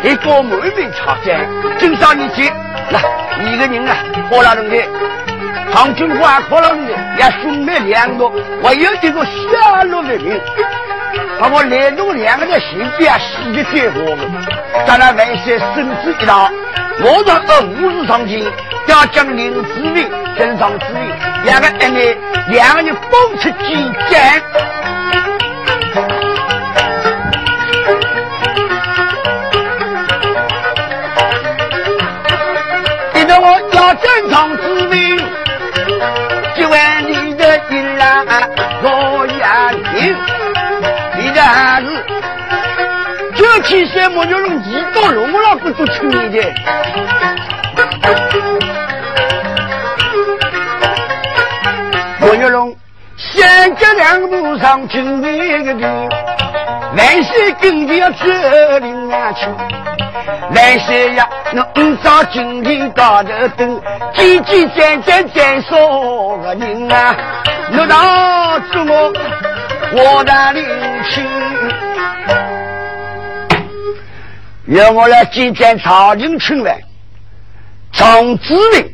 [0.04, 2.52] 一个满面朝战，正上你去，
[2.90, 3.00] 那
[3.44, 3.96] 一个人啊，
[4.30, 4.84] 喝了东西，
[5.72, 8.26] 长军官喝了东西，也兄妹两个，
[8.62, 10.42] 我有一个下落的人，
[11.40, 16.52] 把我来路两个的心边洗的最好的，咱那外些身子一大，
[17.02, 18.46] 我这二五日上京。
[18.88, 19.62] 要将林子
[19.94, 21.16] 明跟张子明
[21.50, 22.00] 两个人呢，
[22.50, 24.40] 两个人风出激战，
[33.16, 35.18] 记得我要战张子明，
[36.56, 38.28] 几万里的一浪
[38.84, 39.34] 我也
[39.92, 40.16] 听，
[41.18, 41.88] 你的儿子
[43.36, 46.54] 就天些木牛龙一到龙了，不都出你的。
[53.40, 56.10] 先这两步上进那个的，
[56.98, 59.48] 万岁跟着要这里啊去。
[60.54, 63.82] 万岁呀，那五朝金殿高头等，
[64.14, 67.16] 几几战战战说个人啊，
[67.72, 69.14] 我当主我
[69.94, 70.66] 我的领
[71.10, 71.26] 情，
[74.66, 76.78] 让我来见见朝廷春晚。
[77.94, 78.94] 常子明，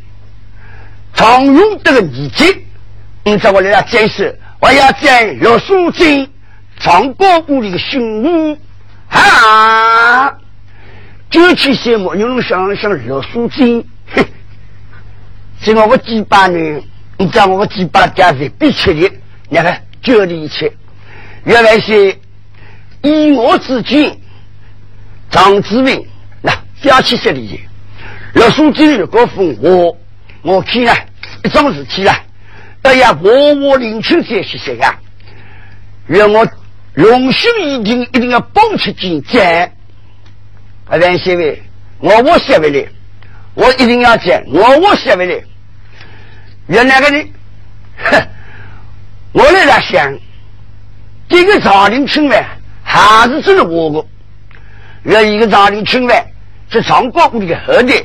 [1.15, 2.45] 常用这个礼节，
[3.25, 6.29] 因此我来了解释，我要在罗素金
[6.79, 8.55] 常国屋里的训务
[9.09, 10.31] 啊，
[11.31, 13.83] 就去羡慕，有人想想罗素金，
[14.15, 14.23] 哼，
[15.59, 16.83] 这个我几百年，
[17.17, 19.11] 你知道我几百家子必吃的，
[19.49, 20.71] 你看就这一切，
[21.45, 22.15] 原来是
[23.01, 24.15] 以我之见，
[25.31, 26.05] 张志明
[26.43, 27.59] 那加起十里，
[28.35, 29.97] 六书记的高峰，我
[30.43, 30.93] 我看呢
[31.43, 32.15] 一桩事体啊，
[32.85, 34.95] 哎呀，我我领情这些些啊，
[36.05, 36.47] 愿我
[36.93, 39.71] 荣幸一定一定要帮出进展。
[40.87, 41.63] 啊，万谢位，
[41.97, 42.87] 我我写回来，
[43.55, 45.43] 我一定要讲，我我写回来。
[46.67, 47.27] 原来个人，
[49.31, 50.15] 我来在想，
[51.27, 52.45] 这个朝廷春晚
[52.83, 54.07] 还是真的我个。
[55.01, 56.23] 原一个朝廷春晚
[56.69, 57.95] 是长国屋的后代，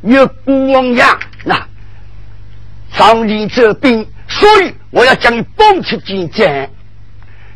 [0.00, 1.62] 有孤王样，那
[2.90, 6.70] 上帝这兵，所以我要将你绑出进战。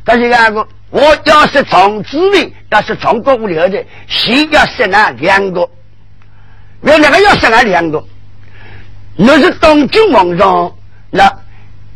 [0.04, 0.68] 但是那个。
[0.90, 5.68] 我要是从子位，要是从国无聊的，谁要生那两个，
[6.80, 8.04] 那两个要生那两个，
[9.16, 10.72] 那是当今皇上
[11.10, 11.28] 那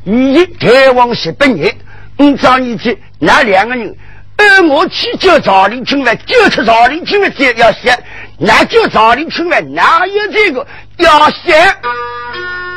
[0.02, 1.72] 已经太王十八年，
[2.16, 3.96] 你找你去那两个人，
[4.39, 7.99] 而我去叫朝廷春晚，就出朝廷春晚就要写，
[8.39, 10.64] 那叫朝廷春晚哪有这个
[10.99, 11.53] 要写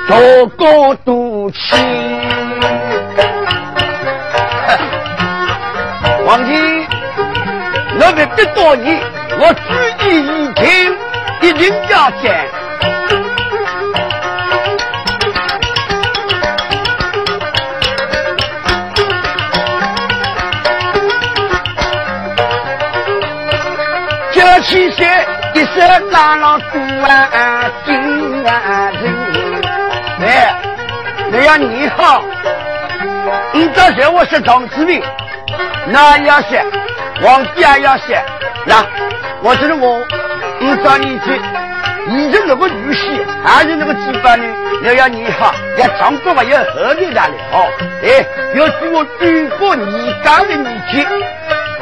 [0.08, 1.80] 多高多轻？
[6.26, 6.88] 王亲，
[8.00, 9.00] 我别别多你，
[9.40, 10.98] 我注意一听，
[11.42, 13.01] 一定要讲。
[24.72, 25.06] 七岁
[25.54, 27.94] 一生打了古啊金
[28.48, 29.14] 啊人，
[30.22, 30.56] 哎，
[31.30, 32.24] 你要你好，
[33.52, 35.04] 你这些我是张志明。
[35.88, 36.64] 那要写，
[37.22, 38.24] 皇帝也要写。
[38.66, 38.82] 那
[39.42, 40.02] 我觉得我
[40.62, 41.42] 按照你去，
[42.08, 44.46] 你是那个女婿，还是那个鸡巴呢？
[44.84, 47.68] 要要你好，要张国嘛要后面哪里好？
[48.06, 51.06] 哎，要给我吕过你家的女婿，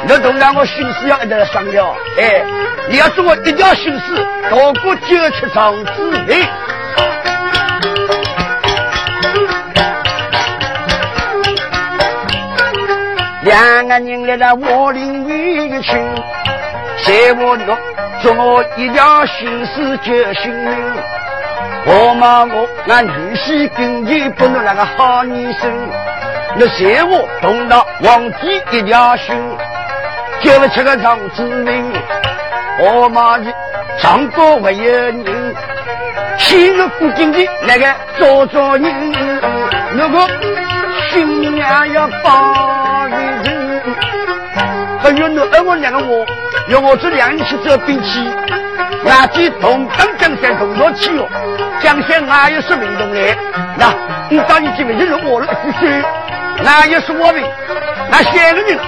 [0.06, 1.86] 那当然我心思要一直商量。
[2.18, 2.42] 哎，
[2.88, 4.16] 你要做我一条心思，
[4.48, 6.48] 多过九七长子内。
[13.42, 15.92] 两个人来到我林里去，
[17.04, 17.76] 在我弄
[18.22, 20.52] 做我一条心思就行。
[21.86, 25.72] 我骂我那女婿跟前不能那个好女生，
[26.56, 29.34] 那在我动到皇帝一条心，
[30.42, 31.92] 救不出个长子命。
[32.82, 33.52] 我骂你
[34.00, 35.54] 长过没有人，
[36.38, 37.86] 欺负不敬的那个
[38.18, 39.12] 做做人，
[39.92, 40.26] 如果
[41.10, 43.10] 新娘要帮。
[45.02, 46.26] 还有那二我两个我，
[46.68, 48.30] 要我这两人去做兵器，
[49.02, 51.26] 那几同当江山同坐去哦，
[51.80, 53.18] 江山哪有是民动的？
[53.76, 53.92] 那
[54.28, 56.04] 你当你几位就是我了不是？
[56.62, 57.40] 哪有是我的？
[58.10, 58.78] 那三个人，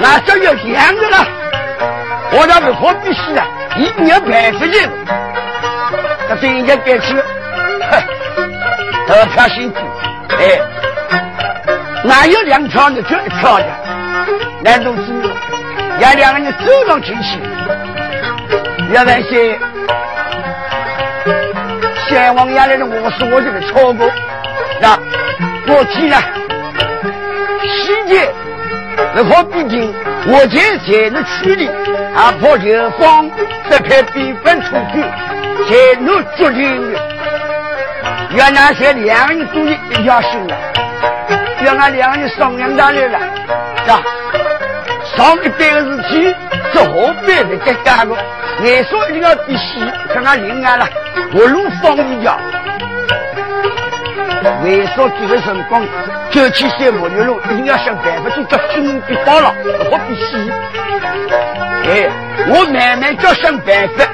[0.00, 1.26] 那就要两个了。
[2.32, 3.46] 我那为何必须啊？
[3.76, 4.88] 一定要办法的。
[6.28, 8.02] 他这应该该去，哼，
[9.06, 9.78] 得票辛苦，
[10.38, 10.58] 哎，
[12.04, 13.66] 哪有两条你就一条的？
[14.62, 15.12] 难道是，
[15.98, 17.38] 要两个人走上进去，
[18.92, 19.58] 要那些
[22.08, 24.10] 先王爷来的我是我这个错过，
[24.80, 24.96] 那
[25.66, 26.16] 过去呢，
[27.62, 28.32] 细节
[29.14, 29.92] 如何毕竟
[30.26, 31.68] 我在在那区里，
[32.14, 33.30] 还怕流放，
[33.68, 35.02] 这片边关出去，
[35.68, 36.98] 在那决定的，
[38.34, 40.56] 原来是两个人都一条心了，
[41.62, 43.18] 要俺两个人商量下来了，
[43.84, 44.02] 是吧？
[45.14, 46.34] 上一辈的事情，
[46.72, 48.16] 是后辈的在干的。
[48.64, 49.80] 俺说一定要必须，
[50.14, 50.88] 看看另外了，
[51.34, 52.38] 我路放一条。
[54.64, 55.82] 为说这个辰光，
[56.30, 59.54] 九七三五六路一定要想办法做叫军人别到了，
[59.90, 60.50] 我必须。
[61.84, 62.10] 哎，
[62.48, 64.04] 我慢慢叫想办法，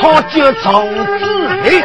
[0.00, 1.84] 好救长子嘞。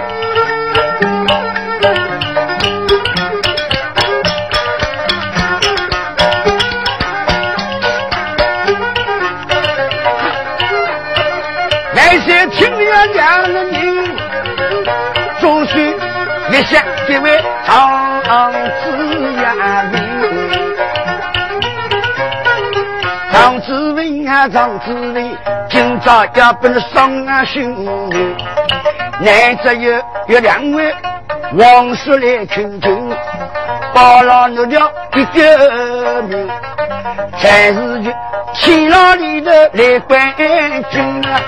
[13.14, 14.04] 两个人
[15.40, 15.96] 终须
[16.50, 17.42] 立下这位
[18.46, 19.98] 长子呀名，
[23.32, 25.38] 长子文啊，长子文，
[25.68, 27.74] 今朝要不能伤啊心。
[29.20, 30.94] 难得有有两位
[31.54, 33.16] 王叔来请亲，
[33.96, 36.48] 报了那条一个名，
[37.40, 38.14] 才是去
[38.54, 40.36] 天牢里头来关
[40.92, 41.42] 军啊。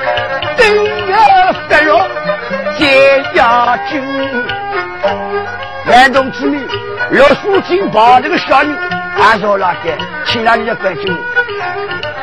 [0.57, 2.07] 真要发落
[2.77, 4.03] 解压军，
[5.85, 6.59] 南东之女，
[7.09, 8.77] 若书金把这个小人
[9.19, 11.17] 俺说那个去哪里的反军？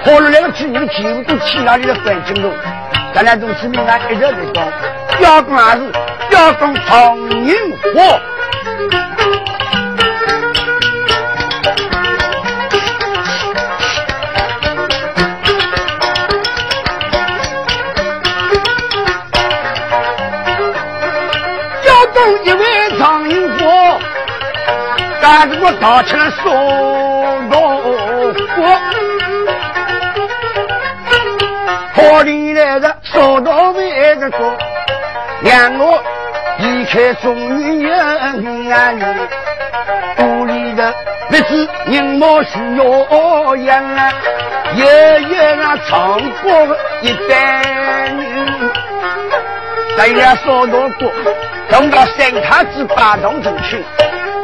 [0.04, 2.54] 活了两个军人，几乎都去哪里的反军了？
[3.12, 4.64] 咱俩从市民俺一直在讲，
[5.20, 5.82] 要讲还是
[6.30, 7.54] 要讲长宁
[7.94, 8.20] 话。
[25.46, 26.50] 但是我打起来说
[27.50, 27.54] 我。
[31.96, 34.56] 我里来的少到为个说，
[35.42, 36.02] 让我
[36.60, 37.36] 离开中
[37.78, 39.04] 原平安里，
[40.20, 40.94] 屋里的
[41.28, 44.10] 日子人莫需要养啊，
[44.76, 44.84] 爷
[45.24, 48.24] 爷那唱过一代女，
[49.94, 51.12] 这一了少到过，
[51.68, 53.84] 等到三太子八洞进去，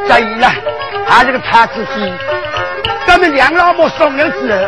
[0.07, 0.47] 这一了，
[1.13, 2.13] 他这个太子妃，
[3.05, 4.59] 咱们两老婆商量之后，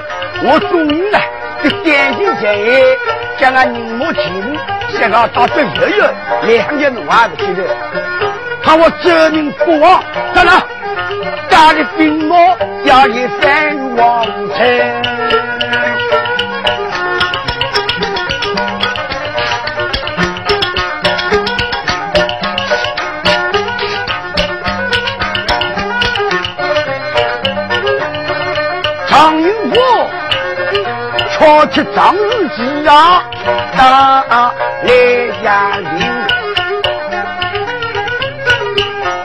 [0.44, 1.18] 我终于了。
[1.64, 2.98] 这点心前夜，
[3.38, 6.14] 将俺宁母亲想要到这月月，
[6.44, 7.64] 两年我还不记得。
[8.62, 10.68] 怕我责任不忘，咋了？
[11.50, 12.38] 家里病魔
[12.84, 16.12] 要一三王城。
[31.64, 33.24] 我去张日记啊，
[33.78, 34.51] 打
[34.84, 34.93] 来
[35.43, 35.88] 压铃，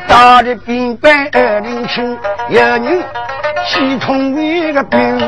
[0.06, 2.00] 打的兵败二零七，
[2.50, 3.02] 有人
[3.66, 5.18] 系统一个兵，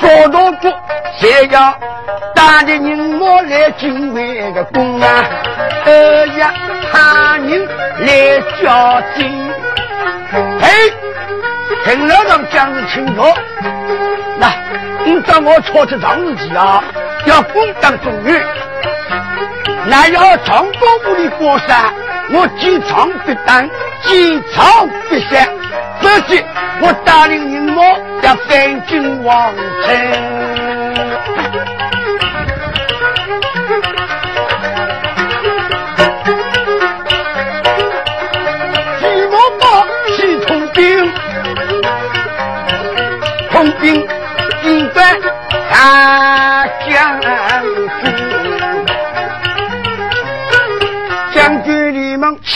[0.00, 0.72] 说到过
[1.20, 1.72] 谁要
[2.34, 5.24] 打的人我来警卫个功啊，
[5.86, 6.52] 二呀
[6.90, 7.64] 他人
[8.00, 9.52] 来交警，
[10.60, 10.92] 嘿，
[11.84, 13.22] 听了让将士清楚，
[15.04, 16.82] 你找我抄起张日记啊，
[17.26, 18.42] 要攻当中原，
[19.86, 21.92] 那要长高屋里过山，
[22.30, 23.68] 我经常必当，
[24.02, 25.48] 经常必山，
[26.00, 26.42] 这是
[26.80, 27.82] 我带领人马
[28.22, 31.33] 要反军王城。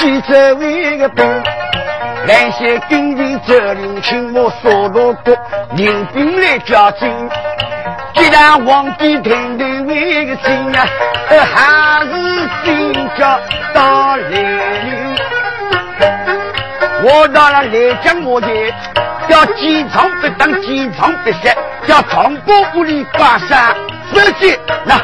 [0.09, 1.23] 你们起这为个兵，
[2.27, 5.37] 来些兵丁责任请我所罗国
[5.73, 7.13] 领兵来交军。
[8.15, 10.87] 既然皇帝听的为个心啊，
[11.29, 12.11] 还是
[12.65, 13.39] 军家
[13.75, 15.19] 到来临。
[17.03, 18.49] 我到了来将我的。
[19.29, 21.39] 要坚长不当，坚长不息，
[21.87, 23.75] 要长过屋里挂山。
[24.11, 24.99] 否则，那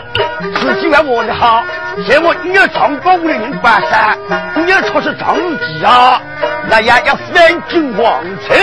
[0.58, 1.62] 自己为我的好，
[2.08, 4.16] 像我你要长过屋里人挂山，
[4.54, 6.20] 你要出是长日记啊，
[6.68, 8.54] 那也要反军王朝。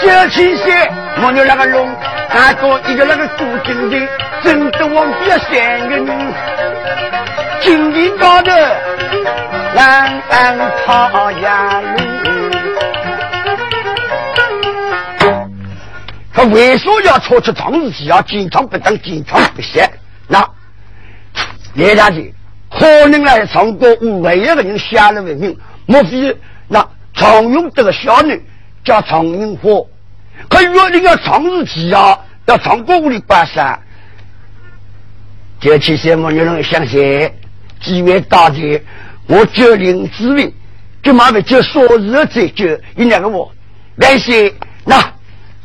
[0.00, 0.92] 这期间，
[1.22, 1.94] 我有那个龙，
[2.28, 4.08] 还多一个那个朱金的，
[4.42, 6.34] 真的忘记了三个人。
[7.62, 8.50] 金陵高头，
[9.74, 12.02] 蓝安桃呀路。
[16.34, 18.20] 他为什么要出去长日记啊？
[18.22, 19.88] 经常不当，经常不写。
[20.26, 20.44] 那
[21.74, 22.34] 叶大姐
[22.68, 25.56] 可能来唱歌，唯一个人下了为名，
[25.86, 26.36] 莫非
[26.66, 26.84] 那
[27.14, 28.42] 常用这个小女
[28.82, 29.70] 叫常云花？
[30.48, 33.60] 可约定要长日记啊，要唱歌屋里办事。
[35.60, 37.32] 这期节目你能相信？
[37.82, 38.82] 几位大姐，
[39.26, 40.54] 我叫林志伟，
[41.02, 42.64] 就马上叫说日再叫
[42.96, 43.52] 一两个我。
[43.96, 44.52] 那些
[44.84, 45.12] 那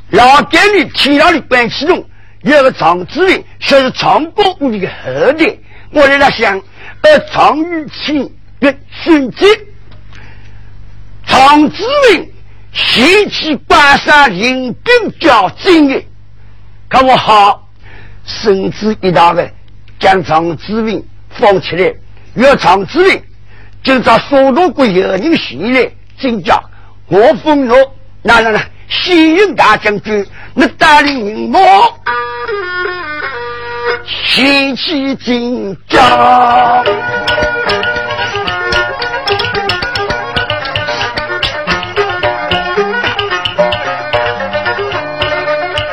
[0.09, 2.03] 老店里天上的关启中
[2.41, 5.57] 有个常志伟，说是常国屋里的后代。
[5.91, 6.59] 我在那想，
[7.01, 9.45] 而常玉清的孙子
[11.25, 12.31] 常志伟
[12.73, 16.03] 嫌弃关山领兵较精的，
[16.89, 17.69] 看我好，
[18.25, 19.49] 甚至一大个
[19.99, 21.93] 将常志伟放起来。
[22.37, 23.23] 要长之令，
[23.81, 26.61] 就找苏东国有人袭来，进家
[27.07, 27.75] 我封诺，
[28.21, 30.23] 那那那，西营大将军，
[30.53, 31.59] 那带领人马，
[34.05, 36.83] 先去进家。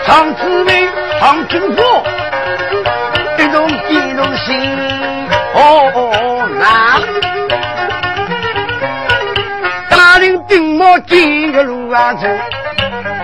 [0.07, 0.88] 长之令，
[1.18, 1.82] 长军府，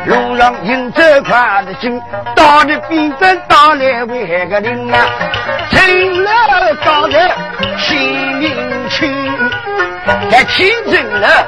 [0.06, 2.00] 路，上迎着快的紧，
[2.36, 5.06] 到底比得打来为个人啊，
[5.70, 7.30] 成了高人
[7.78, 7.98] 心
[8.38, 9.10] 明去，
[10.30, 11.46] 该起阵了。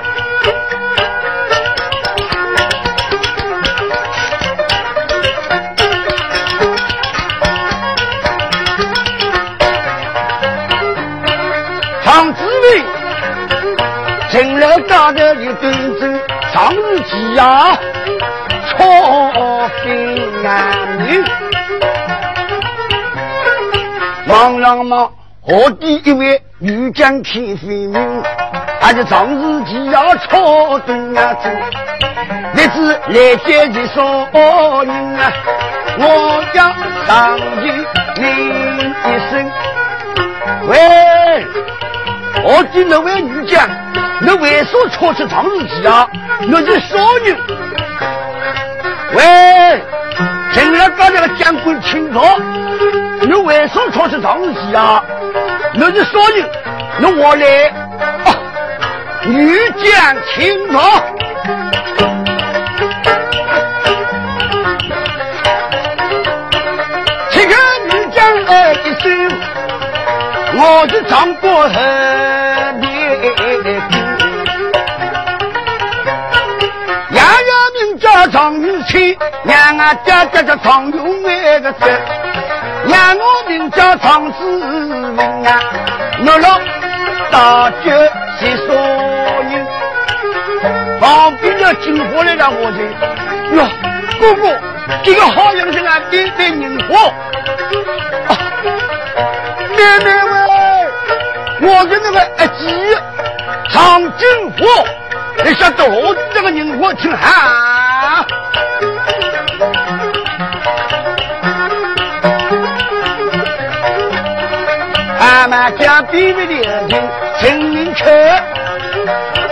[12.05, 12.83] 常志伟
[14.31, 16.21] 成了高头的端正，
[16.53, 17.79] 常日吉呀，
[18.69, 21.25] 错分男女。
[24.27, 28.23] 忙忙忙，河底一位女将天飞明，
[28.81, 31.53] 还是常日吉呀，错端正。
[32.55, 34.03] 日子来接的少
[34.83, 35.33] 人啊，
[35.99, 36.75] 我要
[37.07, 37.71] 上去
[38.21, 39.51] 领一声，
[40.69, 41.47] 喂。
[42.45, 43.69] 我的那位女将，
[44.23, 46.09] 你为什么错失长日期啊？
[46.47, 47.37] 那是少女。
[49.15, 49.83] 喂，
[50.53, 52.23] 进来刚才个将军请坐。
[53.23, 55.03] 你为什么错失长日期啊？
[55.75, 56.45] 那是少女。
[56.99, 57.73] 那我来。
[59.25, 60.81] 女将请坐。
[67.31, 67.57] 请看
[67.89, 69.31] 女将哎一声，
[70.55, 72.42] 我是张国恒。
[78.93, 81.79] 常有钱，让俺家家家常有那个子，
[82.87, 85.17] 让我名叫常志明
[85.47, 85.61] 啊！
[86.27, 86.61] 我老
[87.31, 87.91] 大脚
[88.39, 88.75] 是所
[89.51, 89.55] 有，
[91.01, 92.79] 旁边的金火来了，我这
[93.57, 93.67] 哟，
[94.21, 94.61] 哥哥，
[95.03, 97.13] 这个好像是俺妹妹人火，
[99.71, 100.07] 妹妹
[101.61, 102.61] 喂，我是那个阿吉
[103.71, 104.29] 常金
[104.59, 104.85] 火，
[105.45, 108.27] 你晓得我这个人火挺好。
[115.19, 116.55] 妈妈家比比的
[116.87, 116.89] 人，
[117.41, 118.05] 陈明秋，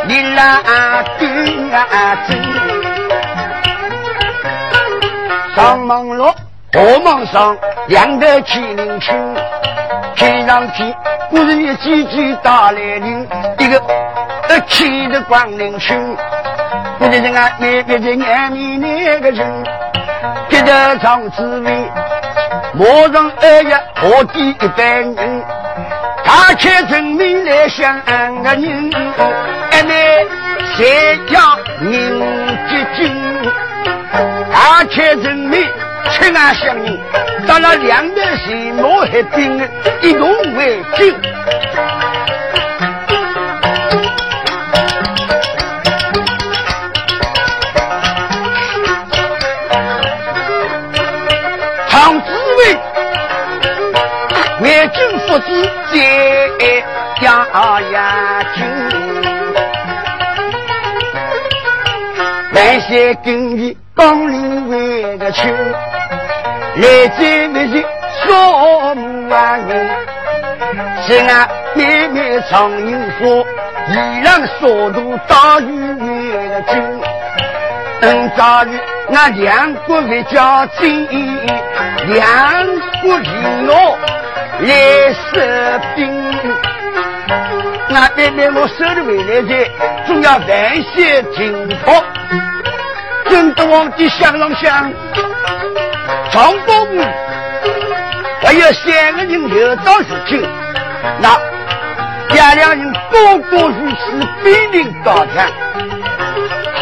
[0.07, 1.28] 你拉对
[1.72, 2.38] 啊真。
[5.57, 6.32] 上忙碌，
[6.72, 7.57] 下忙上，
[7.88, 9.12] 两头麒麟去，
[10.14, 10.95] 天上去，
[11.30, 13.26] 不是一几句大来人，
[13.59, 13.82] 一个
[14.49, 15.95] 呃气的光灵去。
[17.01, 19.64] 不是人啊，那个是眼里那个人，
[20.51, 21.90] 接着唱滋味，
[22.74, 25.42] 马上二月何地一般人，
[26.22, 28.90] 大开证明来想个人，
[29.70, 30.26] 哎妹
[30.76, 32.20] 谁家人
[32.68, 33.11] 结金？
[34.53, 35.66] 大开证明
[36.11, 37.01] 亲爱乡人，
[37.46, 39.59] 到了两头是毛海兵，
[40.03, 41.07] 一同为救。
[57.21, 57.47] 家
[57.93, 58.64] 呀，亲，
[62.55, 65.53] 万岁跟你刚领回个去，
[66.77, 67.83] 来在那些
[68.25, 69.87] 少母啊人，
[71.07, 73.47] 是俺妹妹常有福，
[73.91, 75.66] 依然速度大于
[75.99, 76.83] 那个军，
[78.01, 81.07] 等早日那两国为家亲，
[82.07, 82.66] 两
[83.03, 83.99] 国领我。
[84.62, 84.68] 来
[85.14, 86.07] 士兵，
[87.93, 89.70] 俺妹妹我手里回来的，
[90.07, 92.05] 总要万岁请托。
[93.28, 94.93] 真的皇帝想上想，
[96.30, 97.03] 长公母
[98.43, 100.41] 还有三个人有到事情，
[101.20, 101.36] 那
[102.32, 105.51] 两两人多多如此，必定高强。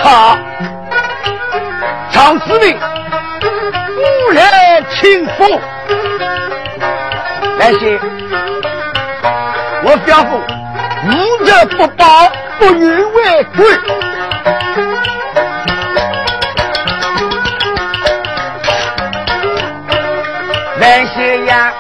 [0.01, 0.39] 好，
[2.11, 5.61] 长司令，吾来请封。
[7.59, 7.99] 万岁！
[9.85, 10.41] 我表父
[11.09, 11.13] 无
[11.45, 13.67] 日不报，不愿为贵。
[20.81, 21.73] 万岁呀！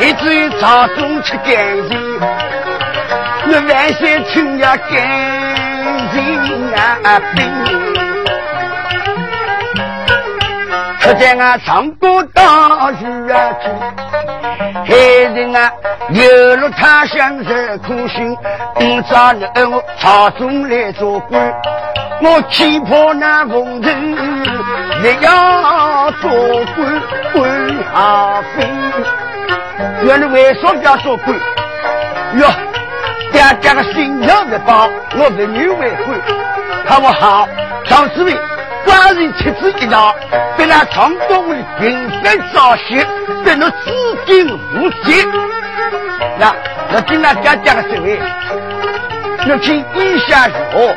[0.00, 1.46] 一直朝中吃干
[1.88, 2.20] 净，
[3.46, 4.90] 那万岁请呀干
[6.12, 7.38] 净啊兵。
[11.00, 13.54] 可在俺唱歌大雨啊，
[14.88, 14.96] 害
[15.34, 15.70] 人啊
[16.08, 18.34] 流落他乡是苦心。
[18.78, 21.52] 今朝你我朝中来做官，
[22.22, 24.16] 我气魄那风尘
[25.02, 26.30] 也要做
[26.74, 27.02] 官，
[27.34, 28.66] 官下飞。
[30.04, 31.38] 原来为什么要做官？
[32.38, 32.48] 哟，
[33.30, 36.18] 家家个心跳的包，我的女为婚，
[36.86, 37.46] 好不好？
[37.84, 38.34] 张志伟，
[38.88, 40.14] 官人妻子一道，
[40.56, 43.06] 被那唐东屋里平分早些，
[43.44, 43.76] 被那至
[44.26, 45.28] 今无极。
[46.38, 46.54] 那
[46.90, 48.18] 那听那家家个这位，
[49.46, 50.94] 那听意下如何？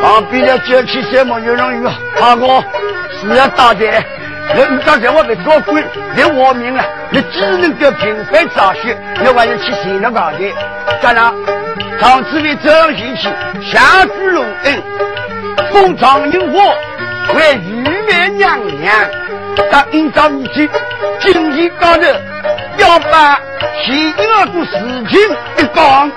[0.00, 2.64] 旁边的叫起什么有人有怕我
[3.20, 5.84] 是要打的，人刚才我被做官，
[6.14, 10.38] 连我命啊，你只能够平分早些，要还要去谁了搞的？
[11.02, 11.34] 干了，
[12.00, 13.28] 长子为这样兴起，
[13.70, 14.82] 下居隆恩，
[15.72, 16.58] 封长英火
[17.34, 18.94] 为玉梅娘娘，
[19.70, 20.68] 但按照你去
[21.20, 22.02] 经济高头，
[22.78, 23.40] 要把
[23.84, 24.72] 其二个事
[25.08, 25.18] 情
[25.58, 26.10] 一讲。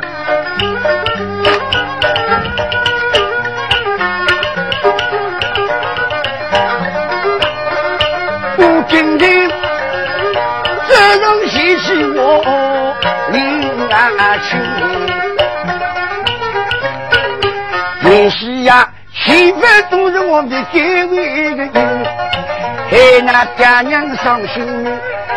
[8.89, 9.49] 今天
[10.87, 12.19] 这人嫌弃我
[13.31, 13.37] 林
[13.89, 14.57] 安去，
[18.07, 18.87] 也是呀，
[19.25, 22.05] 媳妇都是我的结为的人，
[22.89, 24.63] 害那爹娘伤心，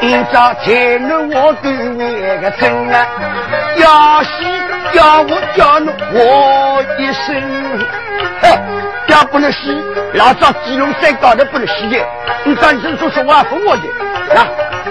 [0.01, 3.07] 一朝才能我对那个真啊，
[3.77, 4.29] 要死
[4.93, 7.41] 要我叫你我一声，
[8.43, 8.59] 哼。
[9.09, 9.81] 要不能洗，
[10.15, 11.97] 老早鸡笼山高头不能洗的。
[12.43, 13.83] 你赶紧说说话封我的，
[14.35, 14.45] 啊，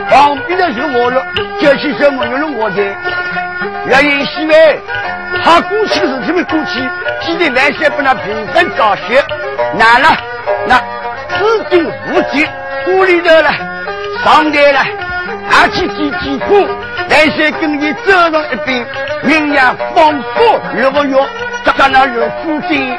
[0.10, 1.22] 旁边的是我了，
[1.60, 2.82] 叫起什么用了我的？
[3.88, 4.80] 原因是为
[5.46, 6.82] 他过去的事情没过去，
[7.22, 9.24] 记得那些不能平分早些，
[9.78, 10.18] 难了，
[10.68, 10.76] 那
[11.38, 12.48] 资金无极，
[12.88, 13.52] 屋里头了，
[14.24, 14.80] 上台了，
[15.52, 16.68] 而且几几苦，
[17.08, 18.84] 那些跟你走上一边，
[19.26, 21.16] 营养丰富，六个月，
[21.78, 22.98] 咱那有福气。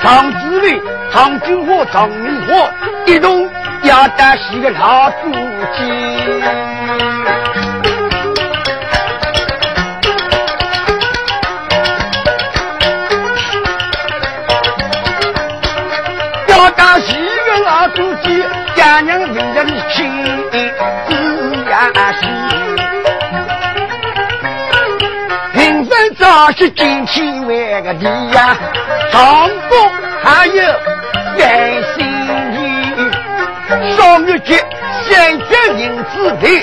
[0.00, 0.80] 常志伟、
[1.12, 2.70] 常金火、常明火
[3.04, 3.46] 一同
[3.82, 6.79] 要打是个老祖鸡，
[16.62, 18.44] 我家是个老祖鸡，
[18.74, 20.12] 家娘人人亲，
[21.08, 21.90] 子呀
[22.20, 22.20] 是，
[25.54, 28.58] 平分早是金钱为个地呀。
[29.10, 29.90] 上国
[30.22, 30.62] 还有
[31.38, 31.48] 三
[31.94, 32.06] 心
[32.52, 32.58] 意，
[33.96, 34.62] 双月节
[35.08, 36.62] 三家银子的，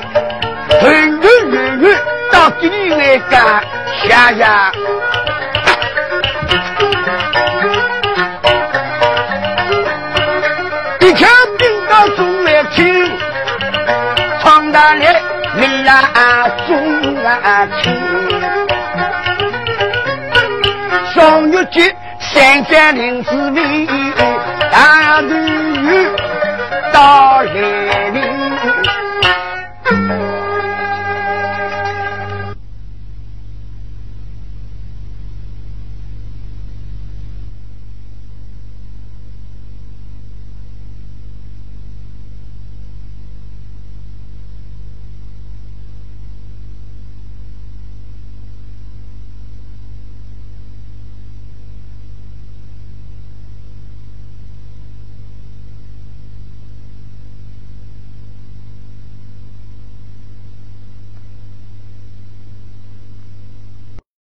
[0.80, 1.98] 团团圆圆
[2.32, 3.64] 到这里来干
[4.04, 4.72] 下呀。
[15.88, 17.96] 啊啊中来听，
[21.14, 21.96] 双月节。
[22.20, 23.88] 三江林子里，
[24.70, 26.10] 大女
[26.92, 27.87] 到来